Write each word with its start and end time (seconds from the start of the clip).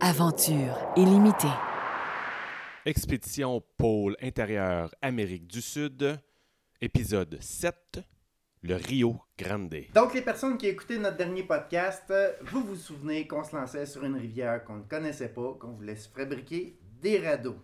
Aventure 0.00 0.76
illimitée. 0.96 1.46
Expédition 2.84 3.62
pôle 3.76 4.16
intérieur 4.22 4.94
Amérique 5.02 5.46
du 5.46 5.60
Sud, 5.62 6.18
épisode 6.80 7.38
7, 7.40 8.00
le 8.62 8.76
Rio 8.76 9.16
Grande. 9.38 9.74
Donc, 9.94 10.14
les 10.14 10.22
personnes 10.22 10.58
qui 10.58 10.68
écoutaient 10.68 10.98
notre 10.98 11.16
dernier 11.16 11.42
podcast, 11.42 12.12
vous 12.42 12.62
vous 12.62 12.76
souvenez 12.76 13.26
qu'on 13.26 13.42
se 13.42 13.56
lançait 13.56 13.86
sur 13.86 14.04
une 14.04 14.16
rivière 14.16 14.62
qu'on 14.64 14.76
ne 14.76 14.82
connaissait 14.84 15.30
pas, 15.30 15.56
qu'on 15.58 15.72
voulait 15.72 15.96
se 15.96 16.08
fabriquer 16.08 16.78
des 17.00 17.18
radeaux. 17.18 17.56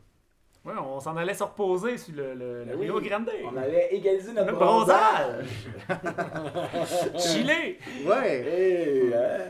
Ouais, 0.64 0.74
on 0.78 1.00
s'en 1.00 1.16
allait 1.16 1.34
se 1.34 1.42
reposer 1.42 1.98
sur 1.98 2.14
le, 2.14 2.34
le, 2.34 2.60
le 2.60 2.64
Ben 2.66 2.78
oui, 2.78 2.86
Rio 2.90 3.00
Grande. 3.00 3.30
On 3.44 3.56
allait 3.56 3.88
égaliser 3.94 4.32
notre 4.32 4.52
Le 4.52 4.56
bronzage. 4.56 5.46
Chili! 7.18 7.76
Ouais! 8.06 8.40
Hey, 8.46 9.14
hein? 9.14 9.44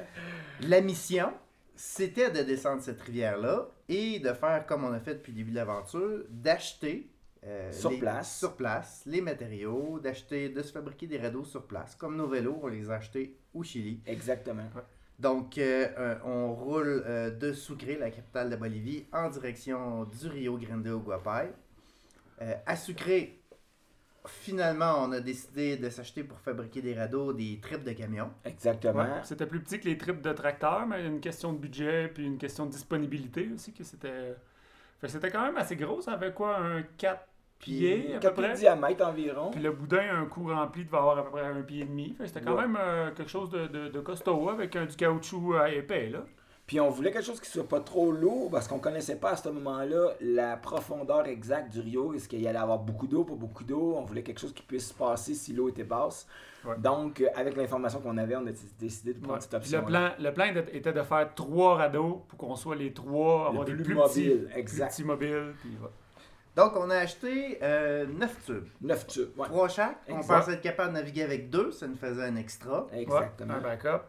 La 0.62 0.80
mission, 0.80 1.33
c'était 1.85 2.30
de 2.30 2.43
descendre 2.43 2.80
cette 2.80 3.01
rivière-là 3.03 3.69
et 3.89 4.21
de 4.21 4.32
faire 4.35 4.64
comme 4.67 4.85
on 4.85 4.93
a 4.93 5.00
fait 5.00 5.14
depuis 5.14 5.32
le 5.32 5.39
début 5.39 5.50
de 5.50 5.57
l'aventure, 5.57 6.23
d'acheter 6.31 7.11
euh, 7.45 7.73
Sur 7.73 7.90
les- 7.90 7.99
place. 7.99 8.39
sur 8.39 8.54
place 8.54 9.03
les 9.04 9.21
matériaux, 9.21 9.99
d'acheter, 9.99 10.49
de 10.49 10.63
se 10.63 10.71
fabriquer 10.71 11.09
des 11.09 11.18
radeaux 11.18 11.45
sur 11.45 11.67
place. 11.67 11.96
Comme 11.96 12.17
nos 12.17 12.29
vélos, 12.29 12.57
on 12.63 12.68
les 12.68 12.89
a 12.89 12.95
achetés 12.95 13.37
au 13.53 13.64
Chili. 13.64 14.00
Exactement. 14.07 14.68
Donc, 15.18 15.59
euh, 15.59 16.14
on 16.25 16.54
roule 16.54 17.03
euh, 17.04 17.31
de 17.31 17.53
Sucre, 17.53 17.85
la 17.99 18.11
capitale 18.12 18.49
de 18.51 18.54
Bolivie, 18.57 19.07
en 19.12 19.29
direction 19.29 20.04
du 20.04 20.29
Rio 20.29 20.57
Grande 20.59 20.87
au 20.87 21.01
Guapay. 21.01 21.53
À 22.67 22.76
Sucre, 22.76 23.11
finalement, 24.26 24.94
on 25.03 25.12
a 25.12 25.21
décidé 25.21 25.76
de 25.76 25.89
s'acheter 25.90 26.22
pour 26.25 26.39
fabriquer 26.39 26.81
des 26.82 26.94
radeaux 26.94 27.32
des 27.32 27.58
tripes 27.61 27.85
de 27.85 27.93
camions. 27.93 28.31
Exactement. 28.45 29.03
Ouais, 29.03 29.21
c'était 29.25 29.46
plus 29.46 29.61
petit 29.61 29.81
que 29.81 29.89
les 29.89 29.98
tripes 29.98 30.21
de 30.22 30.32
tracteur, 30.32 30.86
mais 30.86 31.00
il 31.00 31.03
y 31.03 31.07
a 31.07 31.11
une 31.11 31.21
question 31.21 31.53
de 31.53 31.58
budget 31.58 32.08
puis 32.14 32.25
une 32.27 32.39
question 32.39 32.67
de 32.67 32.70
disponibilité 32.70 33.50
aussi 33.55 33.72
que 33.72 33.84
c'était. 33.84 34.36
Fait 35.00 35.06
que 35.08 35.12
c'était 35.12 35.31
quand 35.31 35.42
même 35.45 35.56
assez 35.56 35.75
gros. 35.77 36.00
Ça 36.00 36.12
avait 36.12 36.33
quoi, 36.33 36.59
un 36.59 36.83
4 36.98 37.27
pieds 37.59 38.15
à 38.15 38.20
peu 38.20 38.20
4 38.20 38.34
pieds 38.34 38.45
près? 38.45 38.53
de 38.55 38.59
diamètre 38.59 39.05
environ. 39.05 39.50
Puis 39.50 39.61
le 39.61 39.73
boudin, 39.73 40.20
un 40.20 40.27
coup 40.27 40.47
rempli, 40.48 40.84
devait 40.84 40.97
avoir 40.98 41.19
à 41.19 41.25
peu 41.25 41.31
près 41.31 41.43
un 41.47 41.62
pied 41.62 41.81
et 41.81 41.84
demi. 41.84 42.15
Fait 42.15 42.25
que 42.25 42.27
c'était 42.28 42.43
quand 42.43 42.55
Ouais. 42.55 42.62
même 42.62 42.78
euh, 42.81 43.11
quelque 43.12 43.31
chose 43.31 43.50
de, 43.50 43.67
de, 43.67 43.89
de 43.89 44.00
costaud 44.00 44.48
avec 44.50 44.77
un, 44.77 44.87
du 44.87 44.95
caoutchouc 44.95 45.55
euh, 45.55 45.67
épais, 45.67 46.09
là. 46.11 46.25
Puis 46.67 46.81
on 46.81 46.89
voulait 46.89 47.11
quelque 47.11 47.25
chose 47.27 47.41
qui 47.41 47.51
soit 47.51 47.69
pas 47.69 47.81
trop 47.81 48.13
lourd 48.13 48.49
parce 48.51 48.69
qu'on 48.69 48.79
connaissait 48.79 49.17
pas 49.17 49.31
à 49.33 49.37
ce 49.37 49.49
moment-là 49.49 50.13
la 50.21 50.57
profondeur 50.57 51.27
exacte 51.27 51.71
du 51.73 51.81
Rio. 51.81 52.15
Est-ce 52.15 52.29
qu'il 52.29 52.41
y 52.41 52.47
allait 52.49 52.59
avoir 52.59 52.79
beaucoup 52.79 53.07
d'eau, 53.09 53.25
pas 53.25 53.35
beaucoup 53.35 53.65
d'eau? 53.65 53.95
On 53.99 54.05
voulait 54.05 54.23
quelque 54.23 54.39
chose 54.41 54.55
qui 54.55 54.63
puisse 54.63 54.93
passer 54.93 55.35
si 55.35 55.53
l'eau 55.53 55.69
était 55.69 55.85
basse. 55.85 56.27
Ouais. 56.65 56.77
Donc, 56.79 57.21
euh, 57.21 57.27
avec 57.35 57.57
l'information 57.57 58.01
qu'on 58.01 58.17
avait, 58.17 58.37
on 58.37 58.47
a 58.47 58.53
décidé 58.79 59.13
de 59.15 59.19
prendre 59.19 59.35
Ouais. 59.35 59.41
cette 59.41 59.61
Puis 59.61 59.73
le 59.73 59.79
option. 59.79 59.87
plan, 59.91 60.11
le 60.19 60.33
plan 60.33 60.45
était- 60.45 60.77
était 60.77 60.93
de 60.93 61.03
faire 61.03 61.35
trois 61.35 61.75
radeaux 61.77 62.25
pour 62.29 62.39
qu'on 62.39 62.55
soit 62.55 62.77
les 62.77 62.93
trois, 62.93 63.49
avoir 63.49 63.65
des 63.65 63.75
plus 63.75 63.83
plus 63.83 63.95
mobiles, 63.95 64.45
petits, 64.47 64.59
exact. 64.59 64.85
plus 64.87 64.91
petits 64.95 65.05
mobiles. 65.05 65.55
Puis, 65.61 65.71
ouais. 65.83 65.89
Donc, 66.57 66.73
on 66.77 66.89
a 66.91 66.97
acheté 66.97 67.59
9 67.61 68.37
tubes. 68.47 68.67
9 68.81 69.07
tubes. 69.09 69.31
Ouais. 69.37 69.47
Trois 69.47 69.69
chaque. 69.69 69.99
On 70.09 70.21
pensait 70.21 70.53
être 70.53 70.61
capable 70.61 70.91
de 70.91 70.99
naviguer 70.99 71.25
avec 71.25 71.51
deux, 71.51 71.73
ça 71.73 71.87
nous 71.89 71.97
faisait 71.97 72.23
un 72.23 72.37
extra. 72.37 72.87
Exactement. 72.93 73.55
Ouais, 73.55 73.59
un 73.59 73.63
backup. 73.63 74.03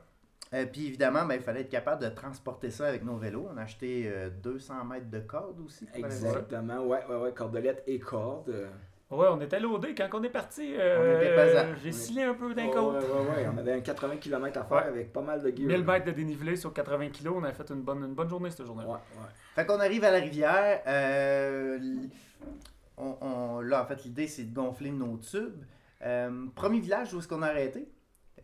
Euh, 0.53 0.65
puis 0.71 0.87
évidemment, 0.87 1.25
ben, 1.25 1.35
il 1.35 1.41
fallait 1.41 1.61
être 1.61 1.69
capable 1.69 2.03
de 2.03 2.09
transporter 2.09 2.69
ça 2.69 2.85
avec 2.87 3.03
nos 3.03 3.17
vélos. 3.17 3.47
On 3.53 3.57
a 3.57 3.61
acheté 3.63 4.03
euh, 4.07 4.29
200 4.29 4.85
mètres 4.85 5.09
de 5.09 5.19
corde 5.19 5.59
aussi. 5.65 5.87
Exactement. 5.95 6.79
Ouais, 6.85 6.99
ouais, 7.09 7.15
ouais. 7.15 7.31
Cordelette 7.33 7.83
et 7.87 7.99
corde. 7.99 8.49
Euh, 8.49 8.67
Ouais, 9.11 9.27
on 9.29 9.39
était 9.41 9.59
loadés. 9.59 9.93
Quand 9.93 10.07
on 10.13 10.23
est 10.23 10.29
parti, 10.29 10.73
On 10.75 10.79
euh, 10.79 11.75
j'ai 11.83 11.89
On 11.89 11.91
scellé 11.91 12.23
un 12.23 12.33
peu 12.33 12.51
d'un 12.55 12.65
Ouais, 12.65 12.71
côte. 12.71 12.95
ouais, 12.95 12.99
ouais, 13.01 13.35
ouais. 13.43 13.49
On 13.53 13.57
avait 13.59 13.73
un 13.73 13.81
80 13.81 14.17
km 14.17 14.57
à 14.59 14.63
faire 14.63 14.77
Ouais. 14.77 14.83
avec 14.85 15.13
pas 15.13 15.21
mal 15.21 15.39
de 15.43 15.49
gear. 15.55 15.67
1000 15.67 15.83
mètres 15.83 16.05
de 16.07 16.11
dénivelé 16.11 16.55
sur 16.55 16.73
80 16.73 17.09
kg. 17.09 17.27
On 17.27 17.43
a 17.43 17.51
fait 17.51 17.69
une 17.69 17.81
bonne, 17.83 18.03
une 18.05 18.15
bonne 18.15 18.29
journée 18.29 18.49
cette 18.49 18.65
journée-là. 18.65 18.89
Ouais, 18.89 18.95
ouais. 18.95 19.27
Fait 19.53 19.67
qu'on 19.67 19.79
arrive 19.79 20.03
à 20.03 20.09
la 20.09 20.17
rivière. 20.17 20.81
euh, 20.87 21.77
on- 22.97 23.59
là, 23.61 23.83
en 23.83 23.85
fait, 23.85 24.03
l'idée, 24.03 24.25
c'est 24.27 24.45
de 24.45 24.53
gonfler 24.55 24.89
nos 24.89 25.17
tubes. 25.17 25.63
Euh, 26.03 26.47
premier 26.55 26.79
village 26.79 27.13
où 27.13 27.19
est-ce 27.19 27.27
qu'on 27.27 27.41
a 27.43 27.47
arrêté? 27.47 27.87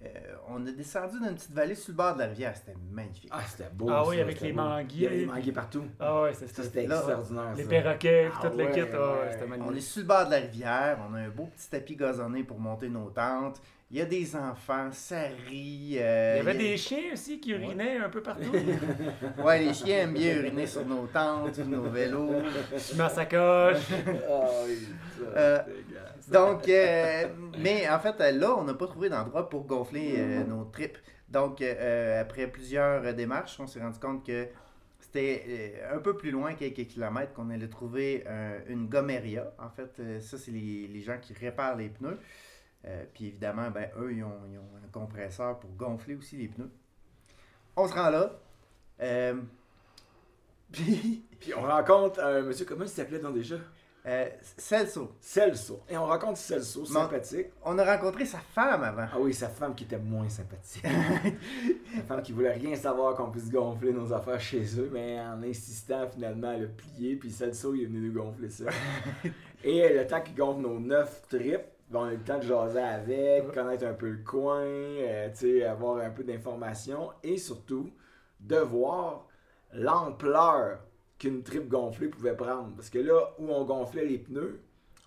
Euh, 0.01 0.07
on 0.47 0.65
a 0.65 0.71
descendu 0.71 1.19
dans 1.19 1.27
une 1.27 1.35
petite 1.35 1.51
vallée 1.51 1.75
sur 1.75 1.91
le 1.91 1.97
bord 1.97 2.13
de 2.13 2.19
la 2.19 2.27
rivière. 2.27 2.53
C'était 2.55 2.77
magnifique. 2.89 3.29
Ah, 3.33 3.41
c'était 3.45 3.69
beau. 3.73 3.87
Ah 3.89 4.01
ça, 4.03 4.09
oui, 4.09 4.21
avec 4.21 4.39
les 4.39 4.53
beau. 4.53 4.61
manguiers. 4.61 4.97
Il 4.97 5.03
y 5.03 5.07
avait 5.07 5.17
des 5.19 5.25
manguiers 5.25 5.51
partout. 5.51 5.83
Ah 5.99 6.23
ça. 6.33 6.45
c'était 6.63 6.83
extraordinaire. 6.85 7.53
Les 7.57 7.63
ça. 7.63 7.69
perroquets, 7.69 8.29
Ah 8.33 8.47
tout 8.49 8.57
le 8.57 8.63
ouais, 8.65 8.71
kit. 8.71 8.79
Ah 8.79 8.85
ouais, 8.85 8.97
ouais. 9.19 9.31
c'était 9.31 9.43
On 9.43 9.45
est 9.45 9.57
magnifique. 9.57 9.83
sur 9.83 10.01
le 10.01 10.07
bord 10.07 10.25
de 10.25 10.31
la 10.31 10.37
rivière. 10.37 10.99
On 11.09 11.13
a 11.15 11.17
un 11.19 11.27
beau 11.29 11.49
petit 11.53 11.69
tapis 11.69 11.95
gazonné 11.97 12.43
pour 12.43 12.59
monter 12.59 12.87
nos 12.87 13.09
tentes. 13.09 13.61
Il 13.91 13.97
y 13.97 14.01
a 14.01 14.05
des 14.05 14.35
enfants, 14.35 14.89
ça 14.91 15.23
rit. 15.49 15.97
euh, 15.99 16.35
Il 16.35 16.37
y 16.37 16.39
avait 16.47 16.51
a- 16.51 16.53
des 16.53 16.77
chiens 16.77 17.11
aussi 17.11 17.39
qui 17.39 17.51
urinaient 17.51 17.97
un 17.97 18.09
peu 18.09 18.21
partout. 18.21 18.51
Ouais, 19.43 19.59
les 19.59 19.73
chiens 19.73 20.03
aiment 20.03 20.13
bien 20.13 20.35
uriner 20.35 20.67
sur 20.67 20.85
nos 20.85 21.07
tentes, 21.07 21.55
sur 21.55 21.65
nos 21.65 21.89
vélos. 21.89 22.35
Sur 22.77 22.97
ma 22.97 23.09
sacoche. 23.09 23.77
Ah 24.29 24.47
oui, 24.65 24.87
ça, 25.17 25.25
Euh, 25.39 25.59
dégueulasse. 25.65 26.08
Donc, 26.27 26.67
euh, 26.67 27.27
mais 27.57 27.89
en 27.89 27.99
fait, 27.99 28.19
là, 28.19 28.55
on 28.57 28.63
n'a 28.63 28.73
pas 28.73 28.87
trouvé 28.87 29.09
d'endroit 29.09 29.49
pour 29.49 29.65
gonfler 29.65 30.15
euh, 30.17 30.43
nos 30.43 30.65
tripes. 30.65 30.97
Donc, 31.29 31.61
euh, 31.61 32.21
après 32.21 32.47
plusieurs 32.47 33.13
démarches, 33.13 33.59
on 33.59 33.67
s'est 33.67 33.79
rendu 33.79 33.99
compte 33.99 34.25
que 34.25 34.47
c'était 34.99 35.81
un 35.91 35.99
peu 35.99 36.17
plus 36.17 36.31
loin, 36.31 36.53
quelques 36.53 36.87
kilomètres, 36.87 37.33
qu'on 37.33 37.49
allait 37.49 37.67
trouver 37.67 38.23
euh, 38.27 38.59
une 38.67 38.87
gommeria. 38.87 39.53
En 39.57 39.69
fait, 39.69 40.19
ça, 40.21 40.37
c'est 40.37 40.51
les, 40.51 40.87
les 40.87 41.01
gens 41.01 41.17
qui 41.19 41.33
réparent 41.33 41.77
les 41.77 41.89
pneus. 41.89 42.17
Euh, 42.85 43.03
puis 43.13 43.27
évidemment, 43.27 43.69
ben, 43.71 43.89
eux, 43.97 44.13
ils 44.13 44.23
ont, 44.23 44.39
ils 44.49 44.57
ont 44.57 44.69
un 44.83 44.87
compresseur 44.91 45.59
pour 45.59 45.69
gonfler 45.71 46.15
aussi 46.15 46.37
les 46.37 46.47
pneus. 46.47 46.71
On 47.75 47.87
se 47.87 47.93
rend 47.93 48.09
là. 48.09 48.39
Euh, 49.01 49.35
puis, 50.71 51.25
Puis 51.39 51.53
on 51.55 51.61
rencontre 51.61 52.21
un 52.21 52.41
monsieur, 52.41 52.65
comment 52.65 52.83
il 52.83 52.89
s'appelait 52.89 53.19
donc 53.19 53.35
déjà? 53.35 53.57
Euh, 54.05 54.29
Celso. 54.57 55.11
Celso. 55.19 55.81
Et 55.89 55.97
on 55.97 56.05
rencontre 56.05 56.37
Celso, 56.37 56.85
sympathique. 56.85 57.47
On 57.63 57.77
a 57.77 57.83
rencontré 57.83 58.25
sa 58.25 58.39
femme 58.39 58.83
avant. 58.83 59.05
Ah 59.11 59.19
oui, 59.19 59.33
sa 59.33 59.49
femme 59.49 59.75
qui 59.75 59.83
était 59.83 59.97
moins 59.97 60.29
sympathique. 60.29 60.83
sa 61.95 62.01
femme 62.03 62.21
qui 62.21 62.31
voulait 62.31 62.53
rien 62.53 62.75
savoir 62.75 63.15
qu'on 63.15 63.29
puisse 63.29 63.51
gonfler 63.51 63.91
nos 63.91 64.13
affaires 64.13 64.39
chez 64.39 64.63
eux, 64.79 64.89
mais 64.91 65.19
en 65.19 65.43
insistant, 65.43 66.07
finalement, 66.07 66.51
elle 66.51 66.65
a 66.65 66.67
plié, 66.67 67.17
puis 67.17 67.29
Celso, 67.29 67.75
il 67.75 67.83
est 67.83 67.85
venu 67.87 68.09
nous 68.09 68.13
gonfler 68.13 68.49
ça. 68.49 68.65
Et 69.63 69.93
le 69.93 70.07
temps 70.07 70.21
qu'il 70.21 70.35
gonfle 70.35 70.61
nos 70.61 70.79
neuf 70.79 71.23
trips, 71.27 71.65
ben, 71.89 71.99
on 71.99 72.03
a 72.05 72.13
eu 72.13 72.17
le 72.17 72.23
temps 72.23 72.37
de 72.37 72.43
jaser 72.43 72.79
avec, 72.79 73.51
connaître 73.51 73.85
un 73.85 73.93
peu 73.93 74.09
le 74.09 74.23
coin, 74.23 74.61
euh, 74.61 75.69
avoir 75.69 75.97
un 75.97 76.11
peu 76.11 76.23
d'informations, 76.23 77.11
et 77.23 77.37
surtout, 77.37 77.91
de 78.39 78.57
voir 78.57 79.27
l'ampleur 79.73 80.79
qu'une 81.19 81.43
trip 81.43 81.67
gonflée 81.67 82.07
pouvait 82.07 82.35
prendre. 82.35 82.73
Parce 82.75 82.89
que 82.89 82.99
là 82.99 83.35
où 83.37 83.51
on 83.51 83.65
gonflait 83.65 84.05
les 84.05 84.17
pneus, 84.17 84.61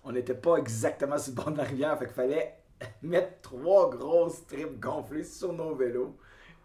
on 0.05 0.11
n'était 0.11 0.35
pas 0.35 0.57
exactement 0.57 1.17
sur 1.17 1.31
le 1.31 1.35
bord 1.35 1.51
de 1.51 1.57
la 1.57 1.63
rivière, 1.63 1.97
fait 1.97 2.05
qu'il 2.05 2.13
fallait 2.13 2.55
mettre 3.01 3.41
trois 3.41 3.89
grosses 3.89 4.45
tripes 4.47 4.79
gonflées 4.79 5.23
sur 5.23 5.51
nos 5.51 5.75
vélos, 5.75 6.15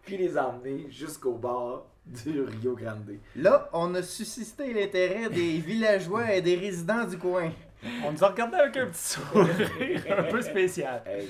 puis 0.03 0.17
les 0.17 0.37
emmener 0.37 0.89
jusqu'au 0.89 1.33
bord 1.33 1.87
du 2.05 2.41
Rio 2.41 2.75
Grande. 2.75 3.17
Là, 3.35 3.69
on 3.73 3.93
a 3.95 4.01
suscité 4.01 4.73
l'intérêt 4.73 5.29
des 5.29 5.57
villageois 5.59 6.33
et 6.33 6.41
des 6.41 6.55
résidents 6.55 7.05
du 7.05 7.17
coin. 7.17 7.51
On 8.05 8.11
nous 8.11 8.23
a 8.23 8.27
regardé 8.27 8.57
avec 8.57 8.75
un 8.77 8.87
petit 8.87 8.99
sourire 9.03 10.17
un 10.17 10.23
peu 10.23 10.41
spécial. 10.41 11.01
Hey, 11.05 11.29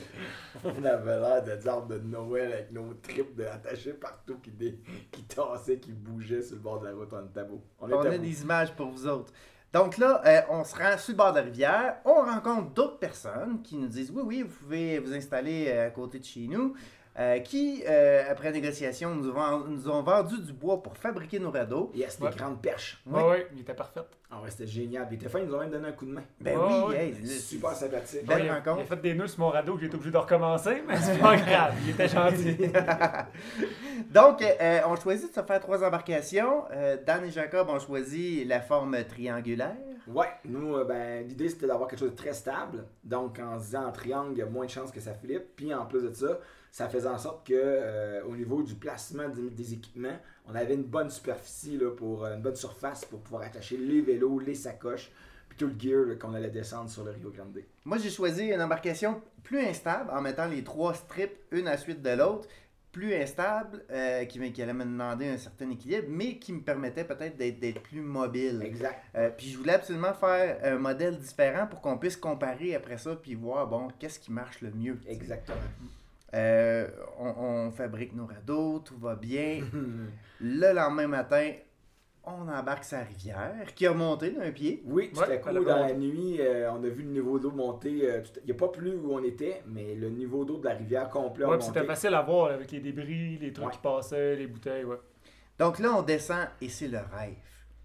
on 0.64 0.84
avait 0.84 1.20
l'air 1.20 1.44
de 1.44 1.68
arbres 1.68 1.88
de 1.88 2.00
Noël 2.00 2.52
avec 2.54 2.72
nos 2.72 2.94
tripes 2.96 3.36
de 3.36 3.46
attachées 3.46 3.94
partout 3.94 4.38
qui, 4.42 4.50
dé- 4.52 4.80
qui 5.12 5.24
tassaient, 5.24 5.78
qui 5.78 5.92
bougeaient 5.92 6.42
sur 6.42 6.56
le 6.56 6.62
bord 6.62 6.80
de 6.80 6.88
la 6.88 6.94
route. 6.94 7.10
On 7.14 7.26
était 7.26 7.44
beau. 7.44 7.62
On, 7.80 7.92
a 7.92 8.18
des 8.18 8.42
images 8.42 8.74
pour 8.76 8.88
vous 8.90 9.06
autres. 9.08 9.32
Donc 9.72 10.00
là, 10.00 10.22
euh, 10.26 10.42
on 10.50 10.64
se 10.64 10.76
rend 10.76 10.98
sur 10.98 11.12
le 11.14 11.18
bord 11.18 11.32
de 11.32 11.38
la 11.38 11.44
rivière, 11.46 11.98
on 12.04 12.16
rencontre 12.24 12.72
d'autres 12.74 12.98
personnes 12.98 13.62
qui 13.62 13.78
nous 13.78 13.88
disent 13.88 14.10
oui, 14.12 14.24
oui, 14.26 14.42
vous 14.42 14.56
pouvez 14.64 14.98
vous 14.98 15.14
installer 15.14 15.68
euh, 15.68 15.88
à 15.88 15.90
côté 15.92 16.18
de 16.18 16.26
chez 16.26 16.48
nous, 16.48 16.74
euh, 17.20 17.38
qui, 17.42 17.84
euh, 17.88 18.24
après 18.32 18.52
négociation, 18.52 19.14
nous 19.14 19.30
ont, 19.30 19.60
nous 19.68 19.88
ont 19.88 20.02
vendu 20.02 20.40
du 20.42 20.54
bois 20.54 20.82
pour 20.82 20.98
fabriquer 20.98 21.38
nos 21.38 21.52
radeaux. 21.52 21.92
Yes, 21.94 22.18
des 22.18 22.26
Ouais. 22.26 22.32
grandes 22.36 22.60
perches. 22.60 23.00
Ouais, 23.06 23.22
ouais, 23.24 23.48
il 23.54 23.62
était 23.62 23.76
parfait. 23.76 24.02
Ah 24.32 24.40
ouais, 24.44 24.50
c'était 24.52 24.68
génial. 24.68 25.08
Puis, 25.08 25.18
des 25.18 25.28
fois, 25.28 25.40
ils 25.40 25.48
nous 25.48 25.56
ont 25.56 25.60
même 25.60 25.72
donné 25.72 25.88
un 25.88 25.92
coup 25.92 26.06
de 26.06 26.12
main. 26.12 26.22
Ben 26.40 26.56
oui, 26.88 26.94
hey, 26.96 27.28
Super 27.28 27.72
sympathique. 27.72 28.26
Belle 28.28 28.38
Ouais, 28.38 28.46
il, 28.46 28.50
a, 28.50 28.56
rencontre. 28.56 28.78
il 28.80 28.82
a 28.84 28.86
fait 28.86 29.02
des 29.02 29.14
nœuds 29.16 29.28
sur 29.28 29.40
mon 29.40 29.50
radeau 29.50 29.74
que 29.74 29.80
j'ai 29.82 29.88
été 29.88 29.96
obligé 29.96 30.12
de 30.12 30.18
recommencer, 30.18 30.84
mais 30.88 30.98
c'est 30.98 31.18
pas 31.18 31.36
grave, 31.38 31.74
il 31.84 31.90
était 31.90 32.08
gentil. 32.08 32.56
Donc, 34.14 34.42
euh, 34.44 34.82
on 34.88 34.96
choisit 34.96 35.30
de 35.30 35.36
se 35.36 35.46
faire 35.46 35.60
trois 35.60 35.84
embarcations. 35.84 36.64
Euh, 36.72 36.98
Dan 37.06 37.26
et 37.26 37.32
Jacob 37.32 37.70
ont 37.70 37.80
choisi 37.80 38.46
la 38.46 38.62
forme 38.62 39.04
triangulaire. 39.06 39.76
Ouais, 40.08 40.30
nous, 40.46 40.76
euh, 40.76 40.84
ben, 40.86 41.28
l'idée 41.28 41.50
c'était 41.50 41.68
d'avoir 41.68 41.88
quelque 41.90 42.00
chose 42.00 42.12
de 42.12 42.16
très 42.16 42.34
stable. 42.34 42.86
Donc, 43.04 43.40
en 43.40 43.60
se 43.60 43.66
disant 43.66 43.86
en 43.88 43.92
triangle, 43.92 44.32
il 44.34 44.38
y 44.40 44.42
a 44.42 44.46
moins 44.46 44.66
de 44.66 44.72
chances 44.72 44.92
que 44.92 45.00
ça 45.00 45.14
flippe. 45.14 45.56
Puis, 45.56 45.74
en 45.74 45.86
plus 45.86 46.04
de 46.04 46.14
ça, 46.14 46.40
ça 46.72 46.88
faisait 46.88 47.08
en 47.10 47.18
sorte 47.18 47.48
que, 47.48 47.54
euh, 47.56 48.22
au 48.28 48.36
niveau 48.36 48.62
du 48.64 48.76
placement 48.76 49.28
des, 49.30 49.50
des 49.50 49.74
équipements, 49.74 50.18
on 50.50 50.56
avait 50.56 50.74
une 50.74 50.84
bonne 50.84 51.10
superficie, 51.10 51.78
là, 51.78 51.92
pour, 51.92 52.26
euh, 52.26 52.36
une 52.36 52.42
bonne 52.42 52.56
surface 52.56 53.06
pour 53.06 53.20
pouvoir 53.22 53.44
attacher 53.44 53.78
les 53.78 54.02
vélos, 54.02 54.40
les 54.40 54.56
sacoches, 54.56 55.12
puis 55.48 55.58
tout 55.58 55.68
le 55.68 55.80
gear 55.80 56.18
qu'on 56.18 56.34
allait 56.34 56.50
descendre 56.50 56.90
sur 56.90 57.04
le 57.04 57.12
Rio 57.12 57.32
Grande. 57.32 57.60
Moi, 57.86 57.98
j'ai 57.98 58.10
choisi 58.10 58.48
une 58.48 58.62
embarcation 58.62 59.22
plus 59.44 59.60
instable 59.60 60.10
en 60.12 60.22
mettant 60.22 60.48
les 60.48 60.64
trois 60.64 60.94
strips 60.94 61.38
une 61.52 61.68
à 61.68 61.72
la 61.72 61.78
suite 61.78 62.02
de 62.02 62.12
l'autre. 62.12 62.48
plus 62.92 63.14
instable, 63.14 63.86
euh, 63.92 64.26
qui, 64.26 64.40
allait 64.40 64.74
me 64.74 64.84
demander 64.84 65.28
un 65.28 65.38
certain 65.38 65.70
équilibre, 65.70 66.08
mais 66.10 66.40
qui 66.40 66.52
me 66.52 66.62
permettait 66.62 67.04
peut-être 67.04 67.38
d'être 67.38 67.84
plus 67.84 68.02
mobile. 68.02 68.64
Exact. 68.66 69.00
Euh, 69.14 69.30
puis 69.30 69.48
je 69.52 69.60
voulais 69.60 69.74
absolument 69.74 70.14
faire 70.16 70.58
un 70.64 70.80
modèle 70.80 71.16
différent 71.20 71.68
pour 71.68 71.82
qu'on 71.82 72.00
puisse 72.00 72.18
comparer 72.18 72.74
après 72.74 72.98
ça, 72.98 73.16
puis 73.16 73.36
voir, 73.36 73.68
bon, 73.68 73.90
qu'est-ce 74.00 74.18
qui 74.20 74.32
marche 74.32 74.62
le 74.62 74.72
mieux. 74.72 74.98
sais. 75.06 75.54
Euh, 76.34 76.88
on, 77.18 77.28
on 77.68 77.72
fabrique 77.72 78.14
nos 78.16 78.26
radeaux, 78.28 78.80
tout 78.80 78.98
va 78.98 79.16
bien. 79.16 79.62
Le 80.40 80.74
lendemain 80.74 81.08
matin, 81.08 81.52
on 82.24 82.48
embarque 82.48 82.84
sa 82.84 83.00
rivière, 83.00 83.74
qui 83.74 83.88
a 83.88 83.94
monté 83.94 84.30
d'un 84.32 84.52
pied. 84.52 84.84
Oui, 84.86 85.10
tout 85.12 85.20
Ouais, 85.22 85.32
à 85.34 85.38
coup, 85.38 85.52
dans 85.52 85.64
la 85.80 85.94
nuit, 85.94 86.38
euh, 86.40 86.72
on 86.72 86.84
a 86.84 86.88
vu 86.90 87.02
le 87.04 87.10
niveau 87.10 87.40
d'eau 87.40 87.50
monter. 87.52 88.08
euh, 88.08 88.22
tout- 88.22 88.40
Il 88.44 88.46
n'y 88.46 88.52
a 88.52 88.56
pas 88.56 88.68
plus 88.68 88.96
où 88.96 89.12
on 89.14 89.24
était, 89.24 89.64
mais 89.68 89.96
le 89.96 90.10
niveau 90.10 90.46
d'eau 90.46 90.58
de 90.58 90.66
la 90.66 90.76
rivière 90.76 91.10
complet 91.10 91.46
a 91.46 91.50
Ouais, 91.50 91.60
c'était 91.62 91.86
facile 91.86 92.14
à 92.14 92.22
voir 92.22 92.52
avec 92.52 92.72
les 92.72 92.80
débris, 92.80 93.38
les 93.40 93.52
trucs 93.52 93.66
Ouais. 93.68 93.74
qui 93.74 93.80
passaient, 93.80 94.36
les 94.36 94.46
bouteilles, 94.48 94.84
ouais. 94.84 94.98
Donc 95.58 95.80
là, 95.80 95.94
on 95.98 96.04
descend 96.04 96.48
et 96.62 96.70
c'est 96.70 96.88
le 96.88 97.00
rêve. 97.00 97.34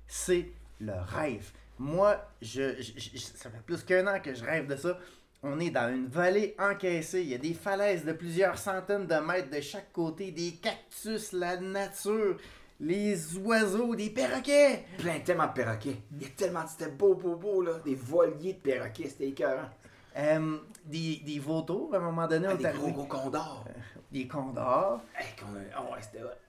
C'est 0.07 0.51
le 0.81 0.93
rêve. 0.93 1.51
Moi, 1.79 2.17
je, 2.43 2.75
je- 2.81 2.93
je- 2.99 3.19
ça 3.19 3.49
fait 3.51 3.63
plus 3.65 3.83
qu'un 3.83 4.07
an 4.07 4.21
que 4.21 4.35
je 4.35 4.45
rêve 4.45 4.67
de 4.67 4.77
ça. 4.77 4.99
On 5.47 5.61
est 5.61 5.71
dans 5.71 5.93
une 5.95 6.07
vallée 6.07 6.55
encaissée. 6.59 7.21
Il 7.23 7.29
y 7.29 7.35
a 7.35 7.39
des 7.39 7.53
falaises 7.53 8.05
de 8.05 8.13
plusieurs 8.13 8.57
centaines 8.57 9.07
de 9.07 9.15
mètres 9.17 9.51
de 9.51 9.61
chaque 9.61 9.93
côté, 9.93 10.31
des 10.31 10.53
cactus, 10.53 11.33
la 11.33 11.59
nature, 11.59 12.39
les 12.81 13.37
oiseaux, 13.37 13.95
des 13.95 14.09
perroquets. 14.09 14.85
Plein 14.97 15.21
tellement 15.21 15.47
de 15.47 15.53
perroquets. 15.53 15.97
Il 16.17 16.23
y 16.23 16.25
a 16.25 16.31
tellement, 16.35 16.67
c'était 16.67 16.91
beau, 16.91 17.15
beau, 17.15 17.37
beau, 17.37 17.61
là. 17.61 17.73
Des 17.85 17.95
voiliers 17.95 18.55
de 18.55 18.59
perroquets, 18.59 19.09
c'était 19.11 19.29
écœurant. 19.29 19.69
Euh, 20.17 20.57
des, 20.87 21.21
des 21.27 21.39
vautours, 21.41 21.93
à 21.95 21.99
un 21.99 22.01
moment 22.01 22.27
donné, 22.27 22.47
Ah, 22.51 22.55
des 22.57 22.65
gros, 22.79 22.91
gros 22.93 23.05
condors. 23.05 23.67
Des 24.11 24.27
condors. 24.27 25.03
Hey, 25.19 25.27
qu'on 25.39 25.55
a- 25.57 25.83
ouais, 25.93 26.01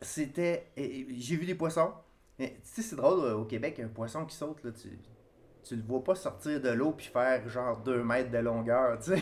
c'était 0.02 0.68
J'ai 0.78 1.36
vu 1.36 1.46
des 1.46 1.56
poissons. 1.56 1.92
Mais 2.40 2.58
tu 2.64 2.82
sais, 2.82 2.82
c'est 2.82 2.96
drôle, 2.96 3.26
euh, 3.26 3.36
au 3.36 3.44
Québec, 3.46 3.80
un 3.84 3.88
poisson 3.88 4.26
qui 4.26 4.36
saute, 4.36 4.64
là, 4.64 4.72
tu, 4.72 4.88
tu 5.66 5.76
le 5.76 5.82
vois 5.82 6.04
pas 6.04 6.16
sortir 6.16 6.62
de 6.62 6.70
l'eau 6.70 6.92
puis 6.92 7.08
faire 7.08 7.48
genre 7.50 7.80
2 7.80 8.04
mètres 8.04 8.32
de 8.32 8.38
longueur, 8.38 9.00
tu 9.00 9.16
sais. 9.16 9.22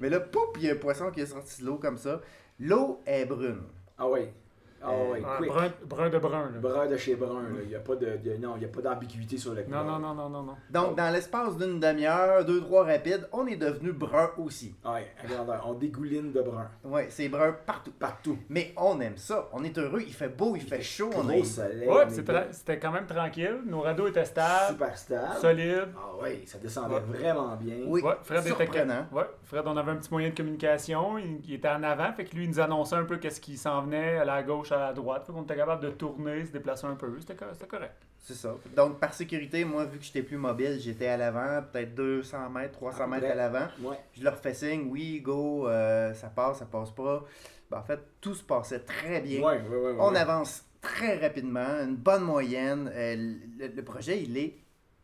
Mais 0.00 0.08
là, 0.10 0.20
poup, 0.20 0.56
il 0.56 0.64
y 0.64 0.70
a 0.70 0.72
un 0.72 0.76
poisson 0.76 1.10
qui 1.10 1.20
est 1.20 1.26
sorti 1.26 1.62
de 1.62 1.66
l'eau 1.66 1.76
comme 1.76 1.96
ça. 1.96 2.20
L'eau 2.58 3.00
est 3.06 3.24
brune. 3.24 3.62
Ah 3.96 4.08
ouais. 4.08 4.34
Ah 4.82 4.90
Euh, 4.92 5.12
ouais, 5.12 5.20
Ouais, 5.20 5.26
quick. 5.38 5.48
brun, 5.48 5.68
brun 5.86 6.08
de 6.10 6.18
brun, 6.18 6.50
là. 6.52 6.58
Brun 6.60 6.86
de 6.86 6.96
chez 6.96 7.16
Brun, 7.16 7.42
là. 7.42 7.58
Il 7.62 7.68
n'y 7.68 7.74
a 7.74 7.80
pas 7.80 7.96
de, 7.96 8.16
de- 8.16 8.36
non, 8.36 8.54
il 8.56 8.62
y 8.62 8.64
a 8.64 8.68
pas 8.68 8.80
d'ambiguïté 8.80 9.36
sur 9.36 9.52
le 9.54 9.64
Non, 9.64 9.82
non, 9.84 9.98
non, 9.98 10.14
non, 10.14 10.28
non, 10.28 10.42
non. 10.42 10.54
Donc, 10.70 10.96
dans 10.96 11.12
l'espace 11.12 11.56
d'une 11.56 11.80
demi-heure, 11.80 12.44
deux, 12.44 12.60
trois 12.60 12.84
rapides, 12.84 13.28
on 13.32 13.46
est 13.46 13.56
devenu 13.56 13.92
brun 13.92 14.30
aussi. 14.38 14.74
Ouais, 14.84 15.06
regarde, 15.22 15.52
on 15.66 15.74
dégouline 15.74 16.30
de 16.32 16.40
brun. 16.42 16.68
Ouais, 16.84 17.06
c'est 17.10 17.28
brun 17.28 17.56
partout. 17.66 17.92
Partout. 17.98 18.38
Mais 18.48 18.72
on 18.76 19.00
aime 19.00 19.16
ça. 19.16 19.48
On 19.52 19.64
est 19.64 19.76
heureux. 19.78 20.02
Il 20.06 20.14
fait 20.14 20.28
beau, 20.28 20.54
il 20.54 20.62
fait 20.62 20.82
chaud. 20.82 21.10
On 21.14 21.22
Gros 21.24 21.30
est... 21.32 21.42
soleil. 21.44 21.88
Ouais, 21.88 22.04
on 22.04 22.06
puis 22.06 22.18
est 22.20 22.52
c'était 22.52 22.78
quand 22.78 22.92
même 22.92 23.06
tranquille. 23.06 23.58
Nos 23.66 23.80
radeaux 23.80 24.06
étaient 24.06 24.24
stables, 24.24 24.72
super 24.74 24.96
stable. 24.96 25.34
solides. 25.40 25.88
Ah 25.96 26.22
ouais, 26.22 26.42
ça 26.46 26.58
descendait 26.58 26.94
Ouais. 26.94 27.00
vraiment 27.00 27.56
bien. 27.56 27.76
Oui, 27.86 28.00
Ouais, 28.02 28.14
Fred 28.22 28.46
était. 28.46 28.68
Ouais, 29.12 29.24
Fred, 29.44 29.62
on 29.66 29.76
avait 29.76 29.90
un 29.92 29.96
petit 29.96 30.10
moyen 30.10 30.30
de 30.30 30.34
communication. 30.36 31.18
Il, 31.18 31.40
il 31.44 31.54
était 31.54 31.68
en 31.68 31.82
avant, 31.82 32.12
fait 32.12 32.24
que 32.24 32.34
lui, 32.36 32.44
il 32.44 32.50
nous 32.50 32.60
annonçait 32.60 32.96
un 32.96 33.04
peu 33.04 33.16
qu'est-ce 33.16 33.40
qui 33.40 33.56
s'en 33.56 33.82
venait 33.82 34.18
à 34.18 34.24
la 34.24 34.42
gauche, 34.42 34.67
à 34.72 34.78
la 34.78 34.92
droite. 34.92 35.26
Fait 35.26 35.32
qu'on 35.32 35.42
était 35.42 35.56
capable 35.56 35.82
de 35.82 35.90
tourner, 35.90 36.44
se 36.44 36.52
déplacer 36.52 36.86
un 36.86 36.94
peu. 36.96 37.14
C'était 37.20 37.36
co- 37.36 37.44
c'était 37.52 37.66
correct. 37.66 37.94
C'est 38.18 38.34
ça. 38.34 38.54
Donc, 38.76 38.98
par 39.00 39.14
sécurité, 39.14 39.64
moi, 39.64 39.84
vu 39.84 39.98
que 39.98 40.04
j'étais 40.04 40.22
plus 40.22 40.36
mobile, 40.36 40.78
j'étais 40.80 41.06
à 41.08 41.16
l'avant, 41.16 41.62
peut-être 41.72 41.94
200 41.94 42.50
mètres, 42.50 42.72
300 42.72 43.00
À 43.00 43.04
peu 43.04 43.10
mètres 43.12 43.26
à 43.30 43.34
l'avant. 43.34 43.66
Ouais. 43.80 43.98
Je 44.12 44.22
leur 44.24 44.36
fais 44.36 44.54
signe, 44.54 44.88
oui, 44.90 45.20
go, 45.20 45.68
euh, 45.68 46.12
ça 46.14 46.28
passe, 46.28 46.58
ça 46.58 46.66
passe 46.66 46.90
pas. 46.90 47.24
Ben, 47.70 47.78
en 47.78 47.82
fait, 47.82 48.00
tout 48.20 48.34
se 48.34 48.42
passait 48.44 48.80
très 48.80 49.20
bien. 49.20 49.40
Ouais, 49.40 49.60
ouais, 49.62 49.68
ouais, 49.68 49.90
ouais. 49.92 49.96
On 50.00 50.14
avance 50.14 50.64
très 50.80 51.18
rapidement, 51.18 51.80
une 51.84 51.96
bonne 51.96 52.24
moyenne. 52.24 52.90
Euh, 52.94 53.14
le, 53.58 53.68
le 53.68 53.84
projet, 53.84 54.22
il 54.22 54.36
est 54.36 54.58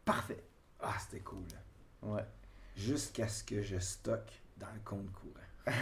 parfait. 0.05 0.43
Ah, 0.81 0.95
c'était 0.99 1.23
cool. 1.23 1.45
Ouais. 2.03 2.25
Jusqu'à 2.77 3.29
ce 3.29 3.45
que 3.45 3.63
je 3.63 3.79
stocke 3.79 4.43
dans 4.59 4.67
le 4.75 4.81
compte 4.85 5.11
courant. 5.13 5.33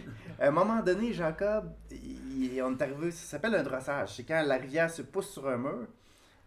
À 0.40 0.48
un 0.48 0.50
moment 0.50 0.82
donné, 0.82 1.12
Jacob, 1.12 1.70
on 1.92 2.72
est 2.72 2.82
arrivé, 2.82 3.10
ça 3.12 3.30
s'appelle 3.30 3.54
un 3.54 3.62
drossage. 3.62 4.14
C'est 4.16 4.24
quand 4.24 4.42
la 4.44 4.56
rivière 4.56 4.90
se 4.90 5.02
pousse 5.02 5.30
sur 5.30 5.48
un 5.48 5.56
mur. 5.56 5.86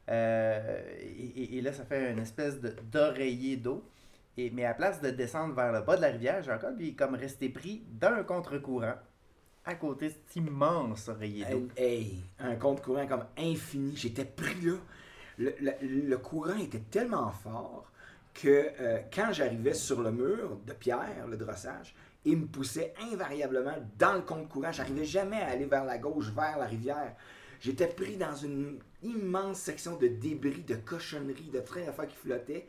euh, 0.09 0.81
et, 0.99 1.61
là, 1.61 1.71
ça 1.71 1.85
fait 1.85 2.11
une 2.11 2.19
espèce 2.19 2.59
d'oreiller 2.59 3.57
d'eau. 3.57 3.83
Mais 4.37 4.65
à 4.65 4.73
place 4.73 5.01
de 5.01 5.09
descendre 5.09 5.55
vers 5.55 5.71
le 5.71 5.81
bas 5.81 5.95
de 5.95 6.01
la 6.01 6.09
rivière, 6.09 6.43
Jacob, 6.43 6.75
il 6.79 6.89
est 6.89 6.93
comme 6.93 7.15
resté 7.15 7.49
pris 7.49 7.83
dans 7.89 8.13
un 8.13 8.23
contre-courant 8.23 8.95
à 9.65 9.75
côté 9.75 10.07
de 10.09 10.13
cet 10.13 10.35
immense 10.35 11.09
oreiller 11.09 11.45
d'eau. 11.45 11.67
Hey, 11.75 12.23
un 12.39 12.55
compte 12.55 12.81
courant 12.81 13.07
comme 13.07 13.25
infini. 13.37 13.95
J'étais 13.95 14.25
pris 14.25 14.61
là. 14.61 14.75
Le 15.37 16.15
courant 16.17 16.57
était 16.57 16.83
tellement 16.89 17.31
fort 17.31 17.91
que 18.33 18.71
euh, 18.79 18.99
quand 19.13 19.33
j'arrivais 19.33 19.73
sur 19.73 20.01
le 20.01 20.11
mur 20.11 20.57
de 20.65 20.73
pierre, 20.73 21.27
le 21.27 21.37
drossage, 21.37 21.95
il 22.27 22.37
me 22.37 22.45
poussait 22.45 22.93
invariablement 22.99 23.77
dans 23.97 24.13
le 24.13 24.21
compte 24.21 24.49
courant. 24.49 24.71
J'arrivais 24.71 25.05
jamais 25.05 25.37
à 25.37 25.47
aller 25.47 25.65
vers 25.65 25.85
la 25.85 25.97
gauche, 25.97 26.29
vers 26.35 26.57
la 26.57 26.65
rivière. 26.65 27.15
J'étais 27.61 27.87
pris 27.87 28.17
dans 28.17 28.35
une 28.35 28.79
immense 29.01 29.59
section 29.59 29.95
de 29.95 30.07
débris, 30.07 30.61
de 30.61 30.75
cochonneries, 30.75 31.49
de 31.53 31.59
trains 31.61 31.85
d'affaires 31.85 32.07
qui 32.07 32.17
flottaient. 32.17 32.67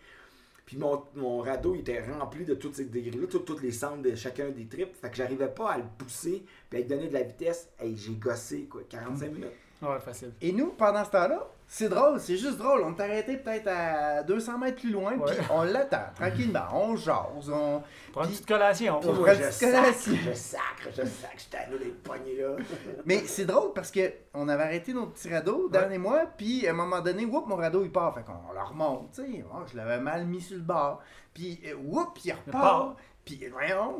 Puis 0.64 0.76
mon, 0.76 1.40
radeau 1.40 1.74
était 1.74 2.00
rempli 2.02 2.44
de 2.44 2.54
toutes 2.54 2.76
ces 2.76 2.84
débris-là, 2.84 3.26
toutes, 3.26 3.62
les 3.62 3.72
cendres 3.72 4.02
de 4.02 4.14
chacun 4.14 4.50
des 4.50 4.66
tripes. 4.66 4.94
Fait 4.94 5.10
que 5.10 5.16
j'arrivais 5.16 5.48
pas 5.48 5.72
à 5.72 5.78
le 5.78 5.84
pousser 5.98 6.44
puis 6.70 6.78
à 6.78 6.82
lui 6.82 6.88
donner 6.88 7.08
de 7.08 7.14
la 7.14 7.22
vitesse. 7.22 7.68
Hey, 7.80 7.96
j'ai 7.96 8.14
gossé, 8.14 8.66
quoi, 8.70 8.82
45 8.88 9.32
minutes. 9.32 9.48
Ouais, 9.80 9.98
facile. 10.00 10.32
Et 10.40 10.52
nous, 10.52 10.70
pendant 10.72 11.04
ce 11.04 11.10
temps-là, 11.10 11.46
c'est 11.70 11.88
drôle, 11.90 12.18
c'est 12.18 12.36
juste 12.38 12.56
drôle. 12.56 12.80
On 12.82 12.96
est 12.96 13.00
arrêté 13.00 13.36
peut-être 13.36 13.68
à 13.68 14.22
200 14.22 14.58
mètres 14.58 14.80
plus 14.80 14.90
loin, 14.90 15.12
puis 15.18 15.36
on 15.50 15.62
l'attend 15.64 16.06
tranquillement. 16.14 16.64
On 16.72 16.96
jase, 16.96 17.50
on... 17.52 17.82
Prends 18.12 18.24
une 18.24 18.30
petite 18.30 18.46
collation. 18.46 18.98
Ouais, 19.00 19.34
je 19.34 19.44
tu 19.46 19.52
sacre, 19.52 19.76
connais- 19.76 19.92
je 19.92 20.32
sacre, 20.32 20.88
je 20.90 21.02
sacre, 21.04 21.68
nous 21.70 21.78
des 21.78 21.90
poignées 21.90 22.40
là. 22.40 22.56
Mais 23.04 23.18
c'est 23.26 23.44
drôle 23.44 23.72
parce 23.74 23.90
que 23.90 24.00
on 24.32 24.48
avait 24.48 24.62
arrêté 24.62 24.94
notre 24.94 25.12
petit 25.12 25.32
radeau, 25.32 25.68
Dan 25.68 25.92
et 25.92 25.98
moi, 25.98 26.22
puis 26.38 26.66
à 26.66 26.70
un 26.70 26.74
moment 26.74 27.00
donné, 27.00 27.26
whoop, 27.26 27.46
mon 27.46 27.56
radeau 27.56 27.84
il 27.84 27.92
part. 27.92 28.14
Fait 28.14 28.22
qu'on 28.24 28.52
le 28.54 28.62
remonte, 28.62 29.12
tu 29.12 29.22
sais. 29.22 29.44
Oh, 29.52 29.58
je 29.70 29.76
l'avais 29.76 30.00
mal 30.00 30.24
mis 30.24 30.40
sur 30.40 30.56
le 30.56 30.62
bord. 30.62 31.00
Puis 31.34 31.60
euh, 31.66 31.74
whoop, 31.84 32.18
il 32.24 32.32
repart. 32.32 32.96
Puis 33.36 33.48
voyons, 33.52 33.98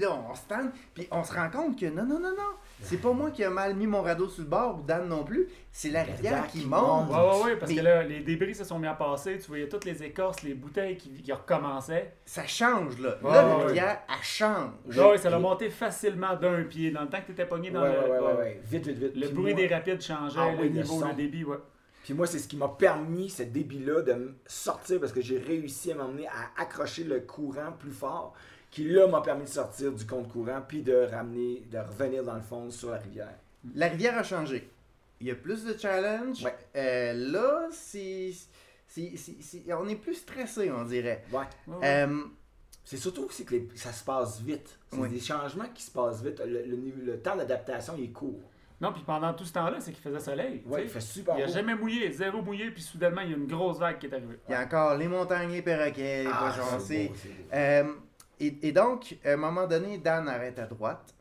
là, 0.00 0.18
on 0.30 0.34
se 0.34 0.40
tente. 0.48 0.70
Puis 0.94 1.06
on 1.10 1.22
se 1.22 1.32
rend 1.34 1.50
compte 1.50 1.78
que 1.78 1.86
non, 1.86 2.04
non, 2.04 2.18
non, 2.18 2.30
non. 2.30 2.52
C'est 2.82 2.96
pas 2.96 3.12
moi 3.12 3.30
qui 3.30 3.42
ai 3.42 3.48
mal 3.48 3.74
mis 3.74 3.86
mon 3.86 4.00
radeau 4.00 4.26
sur 4.28 4.42
le 4.42 4.48
bord 4.48 4.78
ou 4.78 4.82
Dan 4.82 5.06
non 5.06 5.22
plus. 5.22 5.48
C'est 5.70 5.90
la 5.90 6.02
rivière 6.02 6.46
qui 6.46 6.64
monte. 6.64 7.10
Ouais, 7.10 7.16
ouais, 7.16 7.44
ouais, 7.44 7.56
parce 7.56 7.70
Mais- 7.70 7.76
que 7.78 7.82
là, 7.82 8.02
les 8.02 8.20
débris 8.20 8.54
se 8.54 8.64
sont 8.64 8.78
mis 8.78 8.86
à 8.86 8.94
passer. 8.94 9.38
Tu 9.38 9.48
voyais 9.48 9.68
toutes 9.68 9.84
les 9.84 10.02
écorces, 10.02 10.42
les 10.42 10.54
bouteilles 10.54 10.96
qui, 10.96 11.10
qui 11.22 11.30
recommençaient. 11.32 12.14
Ça 12.24 12.46
change, 12.46 12.98
là. 12.98 13.18
Ouais, 13.22 13.30
là, 13.32 13.42
la 13.42 13.56
ouais. 13.58 13.64
rivière, 13.66 14.00
elle 14.08 14.24
change. 14.24 14.70
Ouais, 14.96 15.18
ça 15.18 15.28
l'a 15.28 15.38
monté 15.38 15.68
facilement 15.68 16.34
d'un 16.36 16.62
pied. 16.64 16.90
Dans 16.90 17.02
le 17.02 17.08
temps 17.08 17.20
que 17.20 17.26
tu 17.26 17.32
étais 17.32 17.46
pogné 17.46 17.68
Ouais, 17.68 17.74
dans 17.74 17.82
ouais, 17.82 17.92
le. 17.92 18.00
ouais, 18.00 18.18
ouais, 18.18 18.26
ouais. 18.32 18.38
ouais. 18.38 18.60
Vite, 18.64 18.86
vite, 18.86 18.98
vite. 18.98 19.14
Le 19.16 19.26
Puis 19.26 19.34
bruit 19.34 19.52
moi- 19.54 19.62
des 19.62 19.74
rapides 19.74 20.00
changeait, 20.00 20.38
Ah 20.40 20.52
le 20.52 20.58
oui, 20.62 20.68
le 20.70 20.80
niveau, 20.80 21.04
le 21.06 21.14
débit, 21.14 21.44
ouais. 21.44 21.58
Puis 22.02 22.14
moi, 22.14 22.26
c'est 22.26 22.38
ce 22.38 22.48
qui 22.48 22.56
m'a 22.56 22.68
permis, 22.68 23.28
ce 23.28 23.42
débit-là, 23.42 24.00
de 24.00 24.14
me 24.14 24.34
sortir 24.46 24.98
parce 25.00 25.12
que 25.12 25.20
j'ai 25.20 25.36
réussi 25.38 25.92
à 25.92 25.96
m'emmener 25.96 26.26
à 26.28 26.62
accrocher 26.62 27.04
le 27.04 27.20
courant 27.20 27.72
plus 27.78 27.90
fort, 27.92 28.32
qui 28.70 28.84
là 28.84 29.06
m'a 29.08 29.20
permis 29.20 29.44
de 29.44 29.48
sortir 29.48 29.92
du 29.92 30.06
compte 30.06 30.28
courant 30.28 30.60
puis 30.66 30.82
de 30.82 30.94
ramener, 31.10 31.62
de 31.70 31.78
revenir 31.78 32.22
dans 32.24 32.34
le 32.36 32.40
fond 32.42 32.70
sur 32.70 32.90
la 32.90 32.98
rivière. 32.98 33.34
La 33.74 33.88
rivière 33.88 34.16
a 34.18 34.22
changé. 34.22 34.70
Il 35.20 35.26
y 35.26 35.30
a 35.30 35.34
plus 35.34 35.64
de 35.64 35.76
challenge. 35.76 36.42
Ouais. 36.44 36.54
Euh, 36.76 37.12
là, 37.32 37.68
c'est. 37.72 38.32
c'est- 38.86 39.12
c'est- 39.16 39.36
c'est- 39.42 39.72
On 39.74 39.86
est 39.88 39.96
plus 39.96 40.14
stressé, 40.14 40.70
on 40.70 40.84
dirait. 40.84 41.24
Ouais. 41.32 41.40
Ouais, 41.66 41.76
ouais. 41.76 41.86
Euh, 42.06 42.22
C'est 42.82 42.96
surtout 42.96 43.24
aussi 43.26 43.44
que 43.44 43.54
les- 43.54 43.68
ça 43.76 43.92
se 43.92 44.02
passe 44.02 44.40
vite. 44.40 44.78
C'est 44.90 44.98
Oui. 44.98 45.08
des 45.10 45.20
changements 45.20 45.68
qui 45.72 45.82
se 45.82 45.90
passent 45.92 46.22
vite. 46.24 46.40
Le, 46.44 46.62
le 46.64 46.76
niveau- 46.76 47.02
le 47.04 47.20
temps 47.20 47.36
d'adaptation 47.36 47.94
il 47.96 48.04
est 48.04 48.08
court. 48.08 48.40
Non, 48.80 48.92
puis 48.92 49.02
pendant 49.06 49.32
tout 49.34 49.44
ce 49.44 49.52
temps-là, 49.52 49.76
c'est 49.78 49.92
qu'il 49.92 50.02
faisait 50.02 50.18
soleil. 50.18 50.62
Ouais, 50.66 50.80
tu 50.80 50.86
il 50.86 50.90
fait 50.90 51.00
super 51.00 51.36
il 51.38 51.42
a 51.42 51.46
beau. 51.46 51.52
jamais 51.52 51.74
mouillé, 51.76 52.10
zéro 52.10 52.40
mouillé, 52.42 52.70
puis 52.70 52.82
soudainement, 52.82 53.20
il 53.20 53.30
y 53.30 53.34
a 53.34 53.36
une 53.36 53.46
grosse 53.46 53.78
vague 53.78 53.98
qui 53.98 54.06
est 54.06 54.12
arrivée. 54.14 54.38
Il 54.48 54.52
y 54.52 54.54
a 54.54 54.62
encore 54.64 54.96
les 54.96 55.06
montagnes, 55.06 55.52
les 55.52 55.62
perroquets, 55.62 56.24
les 56.24 56.30
Ah, 56.32 56.38
poissons. 56.38 56.78
Et, 58.40 58.68
et 58.68 58.72
donc, 58.72 59.16
à 59.24 59.32
un 59.32 59.36
moment 59.36 59.66
donné, 59.66 59.98
Dan 59.98 60.28
arrête 60.28 60.58
à 60.58 60.66
droite. 60.66 61.14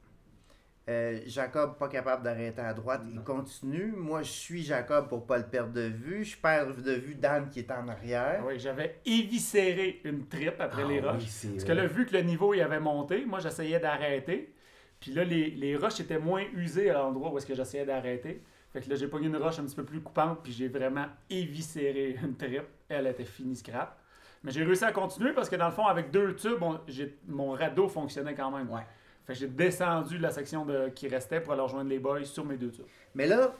Euh, 0.89 1.19
Jacob, 1.27 1.77
pas 1.77 1.87
capable 1.87 2.23
d'arrêter 2.23 2.61
à 2.61 2.73
droite, 2.73 3.03
il 3.13 3.21
continue. 3.21 3.93
Moi, 3.95 4.23
je 4.23 4.31
suis 4.31 4.63
Jacob 4.63 5.07
pour 5.07 5.27
pas 5.27 5.37
le 5.37 5.45
perdre 5.45 5.71
de 5.71 5.81
vue. 5.81 6.25
Je 6.25 6.35
perds 6.35 6.75
de 6.75 6.93
vue 6.93 7.13
Dan 7.13 7.47
qui 7.49 7.59
est 7.59 7.69
en 7.71 7.87
arrière. 7.87 8.43
Oui, 8.43 8.57
j'avais 8.57 8.99
éviscéré 9.05 10.01
une 10.03 10.27
tripe 10.27 10.59
après 10.59 10.81
Ah 10.83 10.87
les 10.87 10.99
oui, 10.99 11.07
roches. 11.07 11.25
Parce 11.53 11.63
que 11.63 11.71
là, 11.73 11.85
vu 11.85 12.07
que 12.07 12.13
le 12.13 12.23
niveau 12.23 12.55
il 12.55 12.61
avait 12.61 12.79
monté, 12.79 13.23
moi 13.25 13.39
j'essayais 13.39 13.79
d'arrêter. 13.79 14.51
Puis 14.99 15.11
là, 15.13 15.23
les, 15.23 15.51
les 15.51 15.75
roches 15.75 15.99
étaient 15.99 16.17
moins 16.17 16.43
usées 16.55 16.89
à 16.89 16.93
l'endroit 16.93 17.31
où 17.31 17.37
est-ce 17.37 17.45
que 17.45 17.53
j'essayais 17.55 17.85
d'arrêter. 17.85 18.41
Fait 18.73 18.81
que 18.81 18.89
là, 18.89 18.95
j'ai 18.95 19.07
pogné 19.07 19.27
une 19.27 19.37
roche 19.37 19.59
un 19.59 19.65
petit 19.65 19.75
peu 19.75 19.85
plus 19.85 20.01
coupante, 20.01 20.39
puis 20.43 20.51
j'ai 20.51 20.69
vraiment 20.69 21.05
éviscéré 21.29 22.17
une 22.23 22.35
tripe. 22.35 22.67
Elle 22.87 23.05
était 23.05 23.25
finie 23.25 23.55
scrap. 23.55 23.98
Mais 24.43 24.51
j'ai 24.51 24.63
réussi 24.63 24.85
à 24.85 24.91
continuer 24.91 25.33
parce 25.33 25.49
que 25.49 25.55
dans 25.55 25.67
le 25.67 25.73
fond, 25.73 25.85
avec 25.85 26.11
deux 26.11 26.35
tubes, 26.35 26.61
on- 26.61 26.79
mon 27.27 27.51
radeau 27.51 27.87
fonctionnait 27.89 28.35
quand 28.35 28.51
même. 28.51 28.69
Ouais. 28.69 28.85
Fait 29.27 29.33
que 29.33 29.39
j'ai 29.39 29.47
descendu 29.47 30.17
la 30.17 30.31
section 30.31 30.65
de, 30.65 30.89
qui 30.89 31.07
restait 31.07 31.41
pour 31.41 31.53
aller 31.53 31.61
rejoindre 31.61 31.89
les 31.89 31.99
boys 31.99 32.23
sur 32.23 32.45
mes 32.45 32.57
deux 32.57 32.71
tubes. 32.71 32.85
Mais 33.15 33.27
là, 33.27 33.53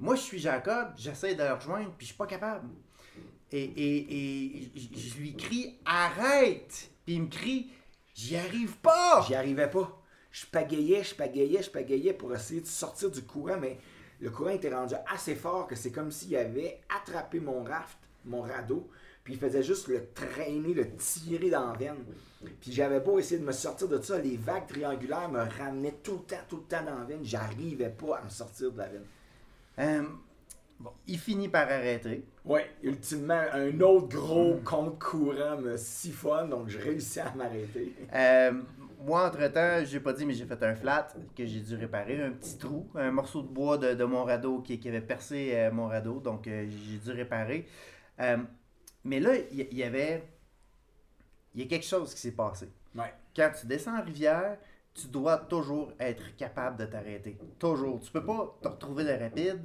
moi, 0.00 0.14
je 0.14 0.20
suis 0.22 0.38
Jacob, 0.38 0.88
j'essaie 0.96 1.34
de 1.34 1.42
le 1.42 1.52
rejoindre, 1.52 1.90
puis 1.96 2.06
je 2.06 2.12
suis 2.12 2.16
pas 2.18 2.26
capable. 2.26 2.68
Et, 3.52 3.62
et, 3.62 4.58
et 4.58 4.70
je- 4.74 4.98
je 4.98 5.18
lui 5.18 5.36
crie 5.36 5.76
Arrête! 5.84 6.90
Puis 7.04 7.14
il 7.14 7.22
me 7.22 7.28
crie 7.28 7.70
J'y 8.14 8.36
arrive 8.36 8.76
pas! 8.78 9.22
J'y 9.26 9.34
arrivais 9.34 9.68
pas. 9.70 10.02
Je 10.32 10.46
pagayais, 10.46 11.04
je 11.04 11.14
pagayais, 11.14 11.62
je 11.62 11.70
pagayais 11.70 12.12
pour 12.12 12.34
essayer 12.34 12.60
de 12.60 12.66
sortir 12.66 13.10
du 13.10 13.22
courant, 13.22 13.56
mais 13.60 13.78
le 14.20 14.30
courant 14.30 14.50
était 14.50 14.74
rendu 14.74 14.94
assez 15.12 15.34
fort 15.34 15.66
que 15.66 15.74
c'est 15.76 15.92
comme 15.92 16.10
s'il 16.10 16.36
avait 16.36 16.80
attrapé 16.94 17.38
mon 17.40 17.62
raft, 17.62 17.96
mon 18.24 18.42
radeau, 18.42 18.88
puis 19.26 19.34
il 19.34 19.40
faisait 19.40 19.64
juste 19.64 19.88
le 19.88 20.06
traîner, 20.14 20.72
le 20.72 20.88
tirer 20.94 21.50
dans 21.50 21.72
la 21.72 21.76
veine. 21.76 21.96
Puis 22.60 22.70
j'avais 22.70 23.00
beau 23.00 23.18
essayer 23.18 23.40
de 23.40 23.44
me 23.44 23.50
sortir 23.50 23.88
de 23.88 24.00
ça, 24.00 24.18
les 24.18 24.36
vagues 24.36 24.68
triangulaires 24.68 25.28
me 25.28 25.40
ramenaient 25.40 25.96
tout 26.00 26.12
le 26.12 26.18
temps, 26.20 26.42
tout 26.48 26.58
le 26.58 26.62
temps 26.62 26.84
dans 26.84 26.96
la 26.96 27.04
veine. 27.04 27.24
J'arrivais 27.24 27.88
pas 27.88 28.18
à 28.18 28.24
me 28.24 28.28
sortir 28.28 28.70
de 28.70 28.78
la 28.78 28.86
veine. 28.86 29.04
Euh, 29.80 30.02
Il 31.08 31.18
finit 31.18 31.48
par 31.48 31.62
arrêter. 31.62 32.24
Ouais, 32.44 32.70
ultimement, 32.84 33.42
un 33.52 33.80
autre 33.80 34.06
gros 34.06 34.60
compte 34.64 34.96
courant 35.00 35.56
me 35.58 35.76
siphonne, 35.76 36.50
donc 36.50 36.68
je 36.68 36.78
réussis 36.78 37.18
à 37.18 37.34
m'arrêter. 37.34 37.96
Euh, 38.14 38.52
moi, 39.00 39.26
entre-temps, 39.26 39.84
j'ai 39.84 39.98
pas 39.98 40.12
dit, 40.12 40.24
mais 40.24 40.34
j'ai 40.34 40.44
fait 40.46 40.62
un 40.62 40.76
flat 40.76 41.08
que 41.36 41.44
j'ai 41.44 41.58
dû 41.58 41.74
réparer, 41.74 42.22
un 42.22 42.30
petit 42.30 42.58
trou, 42.58 42.86
un 42.94 43.10
morceau 43.10 43.42
de 43.42 43.48
bois 43.48 43.76
de, 43.76 43.94
de 43.94 44.04
mon 44.04 44.22
radeau 44.22 44.60
qui, 44.60 44.78
qui 44.78 44.88
avait 44.88 45.00
percé 45.00 45.50
euh, 45.54 45.72
mon 45.72 45.88
radeau, 45.88 46.20
donc 46.20 46.44
j'ai 46.44 46.98
dû 47.04 47.10
réparer. 47.10 47.66
Mais 49.06 49.20
là, 49.20 49.34
il 49.52 49.72
y, 49.72 49.82
avait. 49.84 50.24
Il 51.54 51.62
y 51.62 51.64
a 51.64 51.68
quelque 51.68 51.86
chose 51.86 52.12
qui 52.12 52.20
s'est 52.20 52.32
passé. 52.32 52.68
Ouais. 52.94 53.14
Quand 53.34 53.52
tu 53.58 53.66
descends 53.66 53.96
en 53.96 54.02
rivière, 54.02 54.58
tu 54.92 55.06
dois 55.06 55.36
toujours 55.38 55.92
être 56.00 56.34
capable 56.36 56.76
de 56.76 56.86
t'arrêter. 56.86 57.38
Toujours. 57.58 58.00
Tu 58.00 58.10
peux 58.10 58.24
pas 58.24 58.58
te 58.60 58.68
retrouver 58.68 59.04
de 59.04 59.12
rapide 59.12 59.60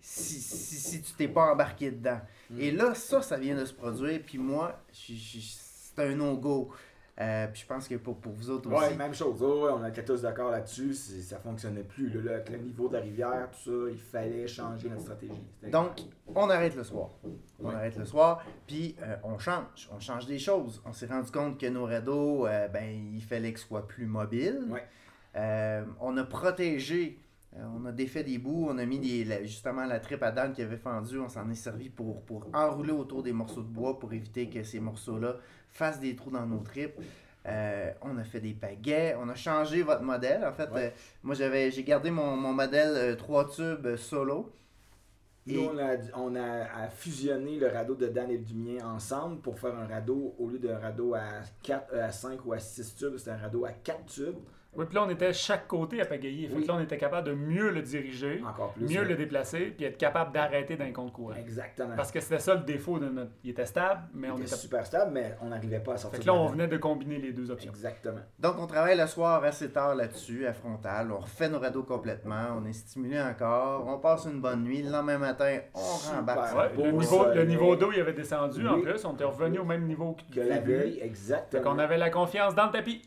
si, 0.00 0.40
si, 0.40 0.76
si 0.76 1.02
tu 1.02 1.12
t'es 1.14 1.28
pas 1.28 1.52
embarqué 1.52 1.90
dedans. 1.90 2.20
Et 2.58 2.70
là, 2.72 2.94
ça, 2.94 3.22
ça 3.22 3.38
vient 3.38 3.56
de 3.56 3.64
se 3.64 3.72
produire. 3.72 4.20
Puis 4.24 4.38
moi, 4.38 4.82
c'est 4.92 6.02
un 6.02 6.14
no-go. 6.14 6.70
Euh, 7.18 7.46
puis 7.50 7.62
je 7.62 7.66
pense 7.66 7.88
que 7.88 7.94
pour, 7.94 8.16
pour 8.18 8.32
vous 8.32 8.50
autres 8.50 8.70
aussi. 8.70 8.88
Ouais, 8.90 8.94
même 8.94 9.14
chose. 9.14 9.42
On 9.42 9.84
était 9.86 10.04
tous 10.04 10.20
d'accord 10.20 10.50
là-dessus. 10.50 10.92
Ça 10.92 11.38
fonctionnait 11.38 11.82
plus. 11.82 12.10
Là, 12.22 12.32
avec 12.34 12.50
le 12.50 12.58
niveau 12.58 12.88
de 12.88 12.94
la 12.94 13.00
rivière, 13.00 13.48
tout 13.50 13.70
ça, 13.70 13.90
il 13.90 13.98
fallait 13.98 14.46
changer 14.46 14.90
notre 14.90 15.00
stratégie. 15.02 15.42
Donc, 15.72 15.92
on 16.34 16.50
arrête 16.50 16.76
le 16.76 16.84
soir. 16.84 17.08
On 17.58 17.68
Ouais. 17.68 17.74
arrête 17.74 17.96
le 17.96 18.04
soir, 18.04 18.44
puis 18.66 18.96
euh, 19.02 19.16
on 19.24 19.38
change. 19.38 19.88
On 19.94 19.98
change 19.98 20.26
des 20.26 20.38
choses. 20.38 20.82
On 20.84 20.92
s'est 20.92 21.06
rendu 21.06 21.30
compte 21.30 21.58
que 21.58 21.66
nos 21.66 21.86
radeaux, 21.86 22.46
euh, 22.46 22.68
ben, 22.68 22.84
il 23.14 23.22
fallait 23.22 23.48
qu'ils 23.50 23.58
soient 23.66 23.88
plus 23.88 24.04
mobiles. 24.04 24.66
Ouais. 24.70 24.84
On 26.00 26.16
a 26.18 26.24
protégé, 26.24 27.18
on 27.54 27.84
a 27.86 27.92
défait 27.92 28.24
des 28.24 28.38
bouts, 28.38 28.68
on 28.70 28.78
a 28.78 28.84
mis 28.84 28.98
des, 28.98 29.24
la- 29.24 29.42
justement 29.42 29.84
la 29.86 30.00
tripe 30.00 30.22
à 30.22 30.30
dents 30.32 30.52
qui 30.52 30.62
avait 30.62 30.76
fendu, 30.76 31.18
on 31.18 31.28
s'en 31.28 31.48
est 31.50 31.54
servi 31.54 31.88
pour, 31.88 32.22
pour 32.22 32.46
enrouler 32.54 32.92
autour 32.92 33.22
des 33.22 33.32
morceaux 33.32 33.62
de 33.62 33.68
bois 33.68 33.98
pour 33.98 34.12
éviter 34.12 34.48
que 34.48 34.62
ces 34.62 34.80
morceaux-là 34.80 35.36
fassent 35.76 36.00
des 36.00 36.16
trous 36.16 36.30
dans 36.30 36.46
nos 36.46 36.58
tripes. 36.60 36.98
Euh, 37.46 37.92
on 38.02 38.16
a 38.18 38.24
fait 38.24 38.40
des 38.40 38.54
pagaies, 38.54 39.14
on 39.20 39.28
a 39.28 39.36
changé 39.36 39.82
votre 39.82 40.02
modèle. 40.02 40.44
En 40.44 40.52
fait, 40.52 40.68
Ouais. 40.72 40.86
euh, 40.86 40.90
moi 41.22 41.34
j'avais 41.36 41.70
j'ai 41.70 41.84
gardé 41.84 42.10
mon, 42.10 42.36
mon 42.36 42.52
modèle 42.52 43.16
3 43.16 43.48
tubes 43.50 43.86
euh, 43.86 43.96
solo. 43.96 44.52
Nous, 45.46 45.60
on 45.60 45.78
a, 45.78 45.94
on 46.16 46.34
a, 46.34 46.88
fusionné 46.88 47.56
le 47.60 47.68
radeau 47.68 47.94
de 47.94 48.08
Dan 48.08 48.28
et 48.32 48.38
du 48.38 48.54
mien 48.54 48.84
ensemble 48.84 49.40
pour 49.40 49.60
faire 49.60 49.76
un 49.76 49.86
radeau, 49.86 50.34
au 50.40 50.48
lieu 50.48 50.58
d'un 50.58 50.76
radeau 50.76 51.14
à, 51.14 51.22
4, 51.62 51.94
à 51.94 52.10
5 52.10 52.44
ou 52.44 52.52
à 52.52 52.58
6 52.58 52.96
tubes, 52.96 53.16
c'était 53.16 53.30
un 53.30 53.36
radeau 53.36 53.64
à 53.64 53.70
4 53.70 54.06
tubes. 54.06 54.38
Oui, 54.76 54.84
puis 54.86 54.94
là, 54.96 55.04
on 55.06 55.10
était 55.10 55.32
chaque 55.32 55.66
côté 55.66 56.00
à 56.00 56.04
pagayer. 56.04 56.48
Fait 56.48 56.54
Oui. 56.56 56.62
que 56.62 56.68
là, 56.68 56.74
on 56.76 56.80
était 56.80 56.98
capable 56.98 57.26
de 57.28 57.34
mieux 57.34 57.70
le 57.70 57.82
diriger, 57.82 58.42
Encore 58.46 58.72
plus. 58.72 58.86
mieux 58.88 59.02
le 59.04 59.14
déplacer, 59.14 59.72
puis 59.76 59.86
être 59.86 59.96
capable 59.98 60.32
d'arrêter 60.32 60.76
d'un 60.76 60.92
compte 60.92 61.12
courant. 61.12 61.34
Exactement. 61.38 61.94
Parce 61.96 62.10
que 62.12 62.20
c'était 62.20 62.38
ça 62.38 62.54
le 62.54 62.60
défaut 62.62 62.98
de 62.98 63.08
notre. 63.08 63.30
Il 63.44 63.50
était 63.50 63.66
stable, 63.66 64.02
mais 64.14 64.28
il 64.28 64.32
on 64.32 64.36
était 64.36 64.46
était. 64.46 64.56
super 64.56 64.84
stable, 64.86 65.10
mais 65.12 65.36
on 65.42 65.46
n'arrivait 65.48 65.80
pas 65.80 65.92
à 65.92 65.96
Fait 65.96 66.02
sortir 66.02 66.20
que 66.20 66.26
là, 66.26 66.34
on 66.34 66.46
venait 66.46 66.68
de 66.68 66.76
combiner 66.76 67.18
les 67.18 67.32
deux 67.32 67.50
options. 67.50 67.70
Exactement. 67.70 68.20
Donc, 68.38 68.56
on 68.58 68.66
travaille 68.66 68.96
le 68.98 69.06
soir 69.06 69.42
assez 69.44 69.70
tard 69.70 69.94
là-dessus, 69.94 70.46
à 70.46 70.52
frontal. 70.52 71.10
On 71.12 71.18
refait 71.18 71.48
nos 71.48 71.58
radeaux 71.58 71.82
complètement. 71.82 72.56
On 72.60 72.64
est 72.66 72.72
stimulé 72.72 73.20
encore. 73.20 73.86
On 73.86 73.98
passe 73.98 74.26
une 74.26 74.40
bonne 74.40 74.62
nuit. 74.64 74.82
Le 74.82 74.90
lendemain 74.90 75.18
matin, 75.18 75.58
on 75.74 76.16
rembarque. 76.16 76.56
Ouais, 76.78 76.84
le, 76.86 76.92
niveau, 76.92 77.26
le 77.34 77.44
niveau 77.44 77.76
d'eau, 77.76 77.90
il 77.92 78.00
avait 78.00 78.12
descendu 78.12 78.66
en 78.68 78.80
plus. 78.80 79.04
On 79.04 79.14
était 79.14 79.24
revenu 79.24 79.58
au 79.58 79.64
même 79.64 79.86
niveau 79.86 80.14
que, 80.30 80.34
Que 80.34 80.40
la 80.40 80.58
veille, 80.58 80.98
Fait 80.98 81.06
exactement. 81.06 81.62
qu'on 81.62 81.78
avait 81.78 81.96
la 81.98 82.10
confiance 82.10 82.54
dans 82.54 82.66
le 82.66 82.72
tapis. 82.72 83.02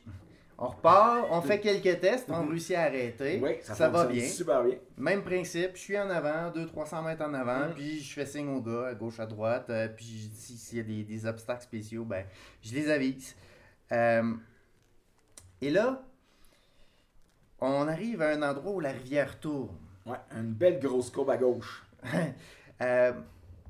On 0.61 0.67
repart, 0.67 1.25
on 1.31 1.41
fait 1.41 1.61
quelques 1.61 2.01
tests, 2.01 2.29
on 2.29 2.45
réussit 2.45 2.75
à 2.75 2.81
arrêter. 2.83 3.39
Oui, 3.41 3.51
ça, 3.61 3.75
ça 3.75 3.87
va 3.89 4.05
bien. 4.05 4.27
super 4.27 4.61
bien. 4.65 4.75
Même 4.97 5.23
principe, 5.23 5.71
je 5.75 5.79
suis 5.79 5.97
en 5.97 6.09
avant, 6.09 6.51
200-300 6.51 7.01
mètres 7.05 7.23
en 7.23 7.33
avant, 7.33 7.69
Mm. 7.69 7.73
puis 7.75 7.99
je 8.01 8.13
fais 8.13 8.25
signe 8.25 8.49
au 8.49 8.59
gars, 8.61 8.87
à 8.87 8.93
gauche, 8.93 9.21
à 9.21 9.25
droite, 9.25 9.69
euh, 9.69 9.87
puis 9.87 10.05
je 10.05 10.27
dis 10.27 10.57
s'il 10.57 10.77
y 10.79 10.81
a 10.81 10.83
des, 10.83 11.03
des 11.03 11.25
obstacles 11.25 11.63
spéciaux, 11.63 12.03
ben, 12.03 12.25
je 12.61 12.73
les 12.75 12.89
avise. 12.91 13.35
Euh, 13.93 14.33
et 15.61 15.69
là, 15.69 16.03
on 17.61 17.87
arrive 17.87 18.21
à 18.21 18.31
un 18.31 18.41
endroit 18.41 18.73
où 18.73 18.79
la 18.81 18.91
rivière 18.91 19.39
tourne. 19.39 19.77
Ouais, 20.05 20.17
une 20.35 20.51
belle 20.53 20.79
grosse 20.81 21.09
courbe 21.09 21.29
à 21.29 21.37
gauche. 21.37 21.85
Euh, 22.81 23.11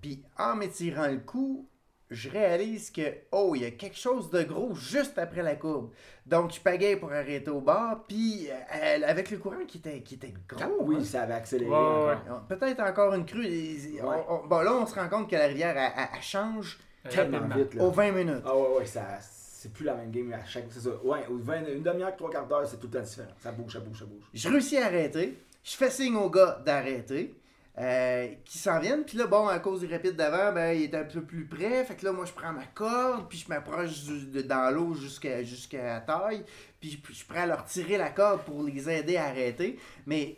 Puis 0.02 0.24
en 0.38 0.56
m'étirant 0.56 1.08
le 1.08 1.18
cou, 1.18 1.68
je 2.10 2.30
réalise 2.30 2.90
que, 2.92 3.02
oh, 3.32 3.54
il 3.56 3.62
y 3.62 3.66
a 3.66 3.72
quelque 3.72 3.98
chose 3.98 4.30
de 4.32 4.42
gros 4.44 4.74
juste 4.76 5.18
après 5.18 5.44
la 5.44 5.56
courbe. 5.56 5.92
Donc, 6.26 6.54
je 6.54 6.60
pagaie 6.60 6.96
pour 6.96 7.12
arrêter 7.12 7.50
au 7.52 7.62
bord, 7.62 8.04
puis 8.08 8.48
euh, 8.50 9.00
avec 9.08 9.30
le 9.32 9.38
courant 9.38 9.66
qui 9.68 9.78
était, 9.78 10.02
qui 10.02 10.16
était 10.16 10.34
gros. 10.48 10.60
Ah 10.64 10.70
oui, 10.82 10.98
hein. 11.00 11.04
ça 11.04 11.22
avait 11.24 11.34
accéléré 11.36 11.70
Ouais, 11.70 11.78
ouais, 11.78 12.14
encore. 12.28 12.42
Peut-être 12.48 12.80
encore 12.82 13.14
une 13.14 13.26
crue. 13.26 13.46
Et- 13.46 14.02
on- 14.02 14.10
Ouais. 14.10 14.24
on- 14.28 14.48
bon, 14.48 14.60
là, 14.60 14.74
on 14.74 14.86
se 14.86 14.96
rend 14.96 15.08
compte 15.10 15.30
que 15.30 15.36
la 15.36 15.48
rivière, 15.48 15.78
elle, 15.78 15.92
elle- 15.96 16.10
elle 16.16 16.22
change 16.22 16.80
Tellement 17.10 17.48
vite, 17.56 17.74
là. 17.76 17.84
aux 17.84 17.92
20 17.92 18.12
minutes. 18.12 18.44
Ah 18.46 18.56
ouais, 18.58 18.78
ouais, 18.80 18.86
ça, 18.86 19.02
c'est 19.22 19.72
plus 19.74 19.86
la 19.86 19.94
même 19.96 20.12
game 20.12 20.32
à 20.34 20.44
chaque... 20.46 20.66
C'est 20.70 20.80
ça. 20.82 20.90
Ouais, 21.04 21.26
aux 21.30 21.38
20 21.38 21.66
une 21.68 21.84
demi-heure, 21.84 22.16
trois 22.16 22.30
quarts 22.30 22.48
d'heure, 22.48 22.68
c'est 22.68 22.78
tout 22.80 22.88
le 22.92 22.98
temps 23.00 23.06
différent. 23.06 23.30
Ça 23.40 23.52
bouge, 23.52 23.74
ça 23.74 23.80
bouge, 23.80 24.00
ça 24.00 24.06
bouge. 24.06 24.24
Je 24.34 24.50
réussis 24.50 24.78
à 24.78 24.86
arrêter. 24.88 25.38
Je 25.64 25.76
fais 25.76 25.90
signe 25.92 26.16
au 26.16 26.30
gars 26.30 26.62
d'arrêter. 26.66 27.36
Euh, 27.80 28.28
qui 28.44 28.58
s'en 28.58 28.80
viennent. 28.80 29.04
Puis 29.06 29.18
là, 29.18 29.26
bon, 29.28 29.48
à 29.48 29.60
cause 29.60 29.80
du 29.80 29.92
rapide 29.94 30.16
d'avant, 30.16 30.52
ben, 30.54 30.74
il 30.74 30.84
est 30.84 30.96
un 30.96 31.04
peu 31.06 31.22
plus 31.22 31.46
près. 31.46 31.86
Fait 31.86 31.96
que 31.96 32.04
là, 32.06 32.12
moi, 32.12 32.26
je 32.26 32.34
prends 32.34 32.52
ma 32.52 32.66
corde, 32.66 33.30
puis 33.30 33.38
je 33.38 33.48
m'approche 33.48 34.04
dans 34.46 34.74
l'eau 34.74 34.94
jusqu'à 34.96 35.44
jusqu'à 35.44 35.84
la 35.86 36.00
taille. 36.02 36.44
Puis 36.82 36.92
je, 36.92 36.98
je 37.12 37.16
suis 37.18 37.26
prêt 37.26 37.40
à 37.42 37.46
leur 37.46 37.64
tirer 37.64 37.98
la 37.98 38.10
corde 38.10 38.42
pour 38.42 38.64
les 38.64 38.90
aider 38.90 39.16
à 39.16 39.26
arrêter. 39.28 39.80
Mais 40.06 40.38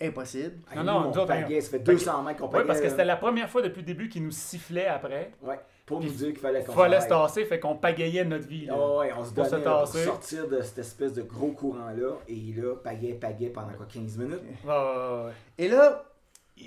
impossible. 0.00 0.56
Non, 0.74 0.80
Hey, 0.80 0.86
non, 0.86 1.00
nous, 1.12 1.18
on 1.20 1.26
pagaie, 1.26 1.60
ça 1.60 1.70
fait 1.70 1.78
200 1.78 2.22
mètres 2.22 2.40
qu'on 2.40 2.46
Oui, 2.46 2.52
pagaie. 2.52 2.66
parce 2.66 2.80
que 2.80 2.88
c'était 2.88 3.04
la 3.04 3.16
première 3.16 3.48
fois 3.50 3.62
depuis 3.62 3.80
le 3.80 3.86
début 3.86 4.08
qu'ils 4.08 4.24
nous 4.24 4.30
sifflaient 4.30 4.86
après. 4.86 5.32
Ouais, 5.42 5.60
pour 5.86 6.00
nous 6.00 6.08
dire 6.08 6.28
qu'il 6.28 6.38
fallait 6.38 6.64
qu'on 6.64 6.72
Il 6.72 6.76
fallait 6.76 7.00
se 7.02 7.08
tasser, 7.08 7.44
fait 7.44 7.60
qu'on 7.60 7.76
pagayait 7.76 8.24
notre 8.24 8.48
vie. 8.48 8.64
là. 8.66 8.74
Ah 8.76 8.96
ouais, 8.98 9.12
on 9.16 9.24
se 9.24 9.32
Pour 9.34 9.44
se 9.44 9.50
donnait 9.50 9.62
pour 9.62 9.80
tasser. 9.80 10.04
sortir 10.04 10.48
de 10.48 10.62
cette 10.62 10.78
espèce 10.78 11.12
de 11.12 11.22
gros 11.22 11.52
courant-là. 11.52 12.14
Et 12.28 12.54
là, 12.56 12.74
pagaie, 12.76 13.12
pagaie 13.12 13.50
pendant 13.50 13.74
quoi, 13.74 13.86
15 13.92 14.16
minutes? 14.16 14.40
Ouais, 14.64 14.70
ouais, 14.72 15.24
ouais. 15.26 15.32
Et 15.58 15.68
là, 15.68 16.04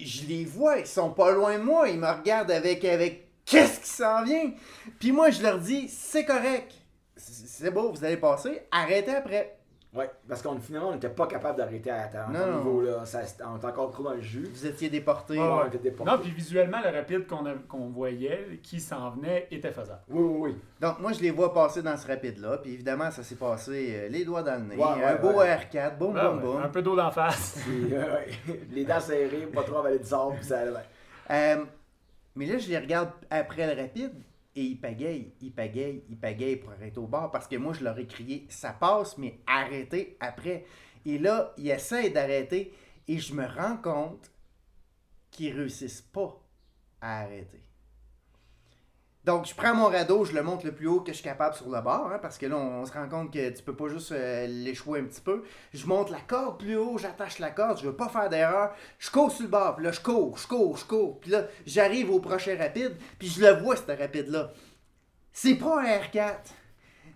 je 0.01 0.25
les 0.25 0.45
vois, 0.45 0.79
ils 0.79 0.88
sont 0.88 1.12
pas 1.12 1.31
loin 1.31 1.57
de 1.57 1.63
moi. 1.63 1.89
Ils 1.89 2.00
me 2.00 2.09
regardent 2.09 2.51
avec, 2.51 2.83
avec 2.85 3.27
qu'est-ce 3.45 3.79
qui 3.79 3.89
s'en 3.89 4.23
vient? 4.23 4.51
Puis 5.00 5.12
moi, 5.12 5.29
je 5.29 5.41
leur 5.41 5.59
dis, 5.59 5.88
c'est 5.89 6.25
correct. 6.25 6.71
C'est 7.15 7.71
beau, 7.71 7.91
vous 7.91 8.03
allez 8.03 8.17
passer. 8.17 8.62
Arrêtez 8.71 9.15
après. 9.15 9.57
Ouais, 9.95 10.09
parce 10.27 10.41
qu'on 10.41 10.57
finalement, 10.59 10.89
on 10.89 10.93
n'était 10.93 11.09
pas 11.09 11.27
capable 11.27 11.57
d'arrêter 11.57 11.91
à, 11.91 12.09
Non, 12.31 12.39
non. 12.47 12.57
niveau 12.57 12.81
là. 12.81 13.05
Ça, 13.05 13.21
on 13.47 13.57
était 13.57 13.65
encore 13.67 13.91
trop 13.91 14.01
dans 14.03 14.13
le 14.15 14.21
jus. 14.21 14.50
Vous 14.51 14.65
étiez 14.65 14.89
déportés. 14.89 15.38
Ouais, 15.38 15.45
on 15.47 15.67
était 15.67 15.77
déportés. 15.77 16.12
Non, 16.12 16.17
puis 16.17 16.31
visuellement, 16.31 16.79
le 16.83 16.89
rapide 16.97 17.27
qu'on 17.27 17.45
a- 17.45 17.53
qu'on 17.67 17.89
voyait, 17.89 18.59
qui 18.63 18.79
s'en 18.79 19.12
venait, 19.12 19.47
était 19.51 19.71
faisable. 19.71 20.01
Oui, 20.09 20.23
oui, 20.23 20.39
oui. 20.51 20.57
Donc, 20.81 21.00
moi, 21.00 21.12
je 21.13 21.19
les 21.21 21.29
vois 21.29 21.53
passer 21.53 21.83
dans 21.83 21.95
ce 21.95 22.07
rapide-là. 22.07 22.57
Puis 22.57 22.73
évidemment, 22.73 23.12
ça 23.12 23.21
s'est 23.21 23.35
passé 23.35 23.93
euh, 23.95 24.07
les 24.09 24.25
doigts 24.25 24.41
dans 24.41 24.55
le 24.55 24.65
nez. 24.67 24.75
Ouais, 24.77 24.83
ouais, 24.83 25.03
un 25.03 25.15
beau 25.15 25.33
ouais. 25.33 25.55
R4, 25.55 25.97
boum, 25.97 26.13
boum, 26.13 26.35
ouais, 26.38 26.41
boum. 26.41 26.62
Un 26.63 26.69
peu 26.69 26.81
d'eau 26.81 26.95
d'en 26.95 27.12
face. 27.12 27.59
Puis, 27.65 27.93
euh, 27.93 28.17
les 28.71 28.85
dents 28.85 29.00
serrées, 29.00 29.47
pas 29.53 29.62
trop 29.62 29.77
avaler 29.77 30.00
de 30.00 30.05
sable, 30.05 30.35
puis 30.38 30.45
ça 30.45 30.59
allait. 30.62 30.71
Euh, 31.29 31.65
mais 32.35 32.47
là, 32.47 32.57
je 32.57 32.67
les 32.67 32.79
regarde 32.79 33.09
après 33.29 33.73
le 33.75 33.79
rapide 33.79 34.12
et 34.55 34.62
ils 34.62 34.79
pagayent, 34.79 35.33
ils 35.41 35.51
pagayent, 35.51 36.03
ils 36.10 36.17
pagayent 36.17 36.57
pour 36.57 36.72
arrêter 36.72 37.00
au 37.00 37.07
bar 37.07 37.31
parce 37.31 37.48
que 37.48 37.55
moi, 37.55 37.74
je 37.74 37.83
leur 37.83 37.98
ai 37.98 38.05
crié 38.05 38.45
ça 38.50 38.72
passe, 38.74 39.17
mais 39.17 39.39
arrêtez 39.48 40.17
après. 40.19 40.65
Et 41.05 41.17
là, 41.17 41.53
ils 41.57 41.69
essayent 41.69 42.12
d'arrêter 42.12 42.74
et 43.07 43.17
je 43.17 43.33
me 43.33 43.45
rends 43.45 43.77
compte 43.77 44.31
qu'ils 45.31 45.55
réussissent 45.55 46.01
pas 46.01 46.39
à 47.01 47.22
arrêter. 47.22 47.62
Donc, 49.25 49.45
je 49.45 49.55
prends 49.55 49.73
mon 49.73 49.85
radeau, 49.85 50.25
je 50.25 50.33
le 50.33 50.43
monte 50.43 50.65
le 50.65 50.73
plus 50.73 50.87
haut 50.87 50.99
que 50.99 51.11
je 51.11 51.17
suis 51.17 51.23
capable 51.23 51.55
sur 51.55 51.69
le 51.69 51.81
bord, 51.81 52.11
hein, 52.11 52.19
parce 52.21 52.37
que 52.37 52.45
là, 52.45 52.57
on, 52.57 52.85
se 52.85 52.91
rend 52.91 53.07
compte 53.07 53.31
que 53.31 53.49
tu 53.51 53.63
peux 53.63 53.75
pas 53.75 53.87
juste 53.87 54.11
euh, 54.11 54.47
l'échouer 54.47 54.99
un 54.99 55.05
petit 55.05 55.21
peu. 55.21 55.43
Je 55.73 55.85
monte 55.85 56.09
la 56.09 56.19
corde 56.19 56.59
plus 56.59 56.75
haut, 56.75 56.97
j'attache 56.97 57.39
la 57.39 57.51
corde, 57.51 57.79
je 57.79 57.85
veux 57.85 57.95
pas 57.95 58.09
faire 58.09 58.29
d'erreur. 58.29 58.73
Je 58.99 59.09
cours 59.09 59.31
sur 59.31 59.43
le 59.43 59.49
bord, 59.49 59.75
puis 59.77 59.85
là, 59.85 59.93
je 59.93 60.01
cours, 60.01 60.37
je 60.37 60.47
cours, 60.47 60.77
je 60.77 60.85
cours. 60.85 61.19
Puis 61.21 61.31
là, 61.31 61.45
j'arrive 61.65 62.11
au 62.11 62.19
prochain 62.19 62.57
rapide, 62.57 62.97
puis 63.17 63.29
je 63.29 63.39
le 63.39 63.61
vois, 63.61 63.77
ce 63.77 63.91
rapide-là. 63.91 64.51
C'est 65.31 65.55
pas 65.55 65.81
un 65.81 65.99
R4. 65.99 66.35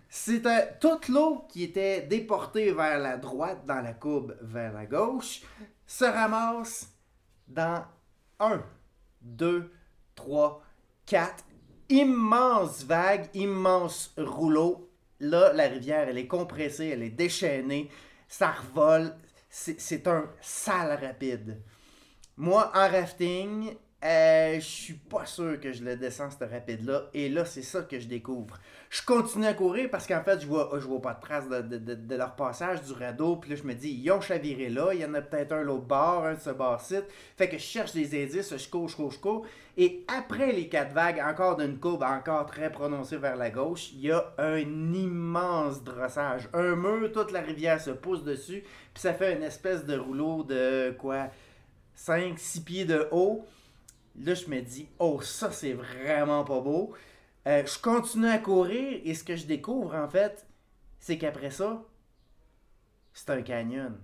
C'est 0.08 0.42
toute 0.80 1.08
l'eau 1.08 1.44
qui 1.50 1.62
était 1.62 2.00
déportée 2.00 2.72
vers 2.72 2.98
la 2.98 3.18
droite 3.18 3.66
dans 3.66 3.82
la 3.82 3.92
courbe 3.92 4.34
vers 4.40 4.72
la 4.72 4.86
gauche 4.86 5.42
se 5.86 6.04
ramasse 6.04 6.90
dans 7.48 7.84
1, 8.40 8.62
2, 9.22 9.72
3, 10.14 10.62
4 11.06 11.44
immenses 11.88 12.84
vagues, 12.84 13.28
immenses 13.34 14.12
rouleaux. 14.16 14.88
Là, 15.20 15.52
la 15.52 15.64
rivière, 15.64 16.08
elle 16.08 16.18
est 16.18 16.26
compressée, 16.26 16.88
elle 16.88 17.02
est 17.02 17.10
déchaînée, 17.10 17.90
ça 18.28 18.52
revole. 18.52 19.14
C'est 19.50 20.06
un 20.06 20.30
sale 20.40 20.98
rapide. 21.02 21.60
Moi, 22.36 22.70
en 22.74 22.88
rafting, 22.88 23.74
euh, 24.04 24.54
je 24.54 24.64
suis 24.64 24.94
pas 24.94 25.26
sûr 25.26 25.58
que 25.60 25.72
je 25.72 25.82
le 25.82 25.96
descends, 25.96 26.28
ce 26.30 26.44
rapide-là. 26.44 27.06
Et 27.14 27.28
là, 27.28 27.44
c'est 27.44 27.62
ça 27.62 27.82
que 27.82 27.98
je 27.98 28.06
découvre. 28.06 28.56
Je 28.90 29.02
continue 29.04 29.46
à 29.46 29.54
courir 29.54 29.90
parce 29.90 30.06
qu'en 30.06 30.22
fait, 30.22 30.40
je 30.40 30.46
vois, 30.46 30.70
je 30.74 30.86
vois 30.86 31.02
pas 31.02 31.14
de 31.14 31.20
traces 31.20 31.48
de, 31.48 31.60
de- 31.62 31.94
de- 31.94 32.14
leur 32.16 32.36
passage 32.36 32.80
du 32.82 32.92
radeau. 32.92 33.36
Puis 33.36 33.50
là, 33.50 33.56
je 33.56 33.64
me 33.64 33.74
dis, 33.74 33.90
ils 33.90 34.10
ont 34.12 34.20
chaviré 34.20 34.68
là. 34.68 34.90
Il 34.94 35.00
y 35.00 35.04
en 35.04 35.14
a 35.14 35.20
peut-être 35.20 35.50
un 35.52 35.62
l'autre 35.62 35.84
bord, 35.86 36.24
un 36.26 36.34
de 36.34 36.40
ce 36.40 36.50
bord-site. 36.50 37.06
Fait 37.36 37.48
que 37.48 37.58
je 37.58 37.62
cherche 37.62 37.92
des 37.92 38.22
indices, 38.22 38.56
je 38.56 38.70
cours, 38.70 38.88
je 38.88 38.94
cours, 38.96 39.10
je 39.10 39.18
cours. 39.18 39.46
Et 39.76 40.04
après 40.06 40.52
les 40.52 40.68
quatre 40.68 40.92
vagues, 40.92 41.20
encore 41.20 41.56
d'une 41.56 41.78
courbe 41.78 42.04
encore 42.04 42.46
très 42.46 42.70
prononcée 42.70 43.16
vers 43.16 43.34
la 43.36 43.50
gauche, 43.50 43.90
il 43.92 44.00
y 44.02 44.12
a 44.12 44.32
un 44.38 44.58
immense 44.58 45.82
drossage. 45.82 46.48
Un 46.52 46.76
mur, 46.76 47.10
toute 47.12 47.32
la 47.32 47.40
rivière 47.40 47.80
se 47.80 47.90
pousse 47.90 48.22
dessus. 48.22 48.62
Puis 48.94 49.02
ça 49.02 49.12
fait 49.12 49.34
une 49.34 49.42
espèce 49.42 49.84
de 49.84 49.98
rouleau 49.98 50.44
de 50.44 50.94
quoi? 50.98 51.28
5-6 51.96 52.62
pieds 52.62 52.84
de 52.84 53.08
haut. 53.10 53.44
Là, 54.20 54.34
je 54.34 54.48
me 54.48 54.60
dis, 54.60 54.88
oh, 54.98 55.20
ça, 55.20 55.50
c'est 55.52 55.74
vraiment 55.74 56.44
pas 56.44 56.60
beau. 56.60 56.94
Euh, 57.46 57.64
je 57.64 57.78
continue 57.80 58.26
à 58.26 58.38
courir 58.38 59.00
et 59.04 59.14
ce 59.14 59.24
que 59.24 59.36
je 59.36 59.46
découvre, 59.46 59.94
en 59.94 60.08
fait, 60.08 60.46
c'est 60.98 61.18
qu'après 61.18 61.50
ça, 61.50 61.84
c'est 63.12 63.30
un 63.30 63.42
canyon. 63.42 63.96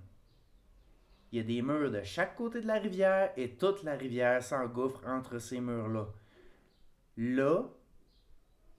Il 1.32 1.38
y 1.38 1.40
a 1.40 1.44
des 1.44 1.62
murs 1.62 1.90
de 1.90 2.02
chaque 2.04 2.36
côté 2.36 2.60
de 2.60 2.66
la 2.66 2.78
rivière 2.78 3.32
et 3.36 3.50
toute 3.50 3.82
la 3.82 3.96
rivière 3.96 4.42
s'engouffre 4.42 5.00
entre 5.06 5.38
ces 5.38 5.60
murs-là. 5.60 6.06
Là, 7.16 7.64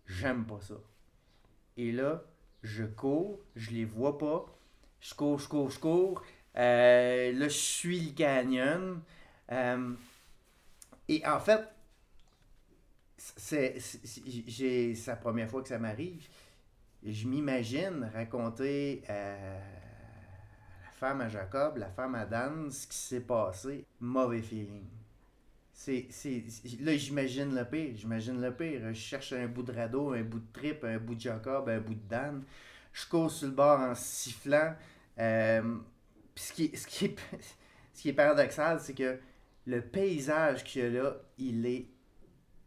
j'aime 0.06 0.46
pas 0.46 0.62
ça. 0.62 0.76
Et 1.78 1.92
là, 1.92 2.24
je 2.64 2.86
cours, 2.86 3.40
je 3.56 3.72
les 3.72 3.86
vois 3.86 4.18
pas. 4.18 4.46
Je 5.02 5.14
cours, 5.14 5.40
je 5.40 5.48
cours, 5.48 5.70
je 5.70 5.80
cours. 5.80 6.24
Euh, 6.58 7.32
là, 7.34 7.48
je 7.48 7.58
suis 7.58 8.00
le 8.00 8.12
canyon. 8.14 9.02
Euh, 9.52 9.94
et 11.08 11.26
en 11.26 11.40
fait, 11.40 11.62
c'est 13.18 13.78
la 15.08 15.16
première 15.16 15.50
fois 15.50 15.62
que 15.62 15.70
ça 15.70 15.80
m'arrive. 15.80 16.28
Je 17.04 17.28
m'imagine 17.28 18.10
raconter 18.14 19.04
à 19.08 19.14
la 19.14 20.92
femme 20.98 21.22
à 21.22 21.30
Jacob, 21.30 21.78
la 21.78 21.90
femme 21.90 22.16
à 22.16 22.26
Dan, 22.26 22.72
ce 22.72 22.88
qui 22.88 22.98
s'est 22.98 23.22
passé. 23.22 23.86
Mauvais 24.00 24.42
feeling. 24.42 24.86
C'est, 25.74 26.08
là, 26.80 26.96
j'imagine 26.96 27.54
le 27.54 27.66
pire. 27.66 27.96
J'imagine 27.96 28.42
le 28.42 28.52
pire. 28.54 28.82
Je 28.88 28.94
cherche 28.94 29.34
un 29.34 29.46
bout 29.48 29.62
de 29.62 29.74
radeau, 29.74 30.14
un 30.14 30.24
bout 30.24 30.40
de 30.40 30.52
trip, 30.54 30.84
un 30.84 30.98
bout 30.98 31.16
de 31.16 31.20
Jacob, 31.22 31.70
un 31.70 31.80
bout 31.80 31.94
de 31.94 32.10
Dan. 32.10 32.44
Je 32.94 33.06
cours 33.08 33.30
sur 33.30 33.48
le 33.48 33.54
bord 33.54 33.80
en 33.80 33.94
sifflant. 33.94 34.74
Euh, 35.20 35.78
ce, 36.36 36.54
qui, 36.54 36.76
ce, 36.76 36.88
qui 36.88 37.16
ce 37.94 38.02
qui 38.02 38.10
est 38.10 38.14
paradoxal, 38.14 38.80
c'est 38.80 38.94
que 38.94 39.20
le 39.66 39.82
paysage 39.82 40.64
qu'il 40.64 40.84
y 40.84 40.86
a 40.86 40.90
là, 40.90 41.16
il 41.38 41.66
est 41.66 41.88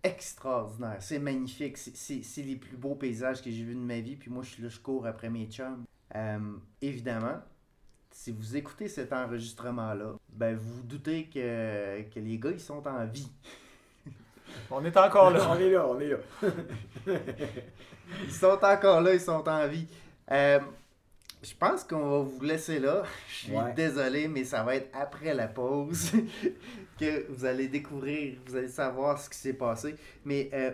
extraordinaire. 0.03 0.97
C'est 1.01 1.19
magnifique. 1.19 1.77
C'est- 1.77 2.43
les 2.43 2.57
plus 2.57 2.77
beaux 2.77 2.95
paysages 2.95 3.43
que 3.43 3.51
j'ai 3.51 3.63
vus 3.65 3.75
de 3.75 3.81
ma 3.81 4.01
vie. 4.01 4.17
Puis 4.17 4.31
moi, 4.31 4.43
je 4.43 4.51
suis 4.51 4.63
là, 4.63 4.69
je 4.69 4.79
cours 4.79 5.07
après 5.07 5.29
mes 5.29 5.47
chums. 5.47 5.85
Euh, 6.15 6.39
évidemment, 6.81 7.41
si 8.11 8.33
vous 8.33 8.57
écoutez 8.57 8.89
cet 8.89 9.13
enregistrement-là, 9.13 10.15
ben 10.33 10.57
vous 10.57 10.75
vous 10.77 10.83
doutez 10.83 11.25
que, 11.27 12.03
que 12.03 12.21
les 12.21 12.39
gars, 12.39 12.51
ils 12.53 12.61
sont 12.61 12.87
en 12.87 13.05
vie. 13.07 13.31
On 14.71 14.85
est 14.85 14.97
encore 14.97 15.31
là. 15.31 15.47
on 15.51 15.59
est 15.59 15.71
là, 15.71 15.87
on 15.87 16.01
est 16.01 16.09
là. 16.09 16.17
Ils 18.25 18.33
sont 18.33 18.59
encore 18.65 19.03
là, 19.03 19.13
ils 19.13 19.21
sont 19.21 19.47
en 19.47 19.69
vie. 19.69 19.87
Euh, 20.31 20.59
je 21.43 21.53
pense 21.55 21.85
qu'on 21.85 22.09
va 22.11 22.19
vous 22.21 22.41
laisser 22.41 22.79
là. 22.79 23.03
Je 23.29 23.35
suis 23.35 23.53
Ouais. 23.53 23.75
désolé, 23.75 24.29
mais 24.29 24.45
ça 24.45 24.63
va 24.63 24.77
être 24.77 24.89
après 24.95 25.35
la 25.35 25.47
pause 25.47 26.13
que 26.99 27.31
vous 27.31 27.45
allez 27.45 27.69
découvrir, 27.69 28.39
vous 28.47 28.57
allez 28.57 28.69
savoir 28.69 29.19
ce 29.21 29.29
qui 29.31 29.39
s'est 29.39 29.53
passé. 29.55 29.97
Mais 30.25 30.51
euh, 30.53 30.71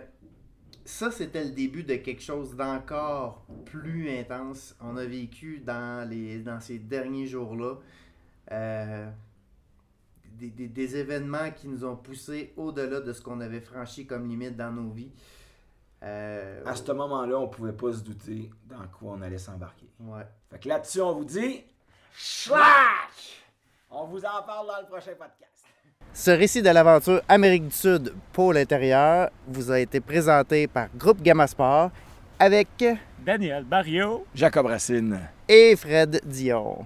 ça, 0.83 1.11
c'était 1.11 1.43
le 1.43 1.51
début 1.51 1.83
de 1.83 1.95
quelque 1.95 2.21
chose 2.21 2.55
d'encore 2.55 3.45
plus 3.65 4.09
intense. 4.09 4.75
On 4.81 4.97
a 4.97 5.05
vécu 5.05 5.59
dans, 5.59 6.07
les, 6.09 6.39
dans 6.39 6.59
ces 6.59 6.79
derniers 6.79 7.27
jours-là 7.27 7.75
euh, 8.51 9.09
des, 10.33 10.49
des- 10.49 10.67
des 10.67 10.95
événements 10.97 11.49
qui 11.51 11.67
nous 11.67 11.85
ont 11.85 11.95
poussés 11.95 12.53
au-delà 12.57 12.99
de 12.99 13.13
ce 13.13 13.21
qu'on 13.21 13.39
avait 13.41 13.61
franchi 13.61 14.05
comme 14.05 14.27
limite 14.27 14.55
dans 14.57 14.71
nos 14.71 14.89
vies. 14.91 15.11
Euh, 16.03 16.61
À 16.65 16.75
ce 16.75 16.91
moment-là, 16.91 17.39
on 17.39 17.47
pouvait 17.47 17.73
pas 17.73 17.93
se 17.93 18.01
douter 18.01 18.51
dans 18.65 18.85
quoi 18.89 19.13
on 19.13 19.21
allait 19.21 19.37
s'embarquer. 19.39 19.87
ouais. 20.01 20.23
Fait 20.51 20.59
que 20.59 20.67
là-dessus, 20.67 21.01
on 21.01 21.13
vous 21.13 21.25
dit. 21.25 21.63
Schlack! 22.13 23.41
On 23.89 24.05
vous 24.05 24.23
en 24.25 24.43
parle 24.43 24.67
dans 24.67 24.81
le 24.81 24.87
prochain 24.87 25.13
podcast. 25.17 25.54
Ce 26.17 26.31
récit 26.31 26.61
de 26.61 26.69
l'aventure 26.69 27.21
Amérique 27.27 27.67
du 27.67 27.75
Sud 27.75 28.13
pôle 28.31 28.55
intérieur 28.55 29.29
vous 29.49 29.69
a 29.69 29.81
été 29.81 29.99
présenté 29.99 30.65
par 30.65 30.87
Groupe 30.97 31.21
Gamma 31.21 31.45
Sport 31.45 31.91
avec 32.39 32.69
Daniel 33.25 33.65
Barrio. 33.65 34.25
Jacob 34.33 34.67
Racine. 34.67 35.19
et 35.49 35.75
Fred 35.75 36.21
Dion. 36.23 36.85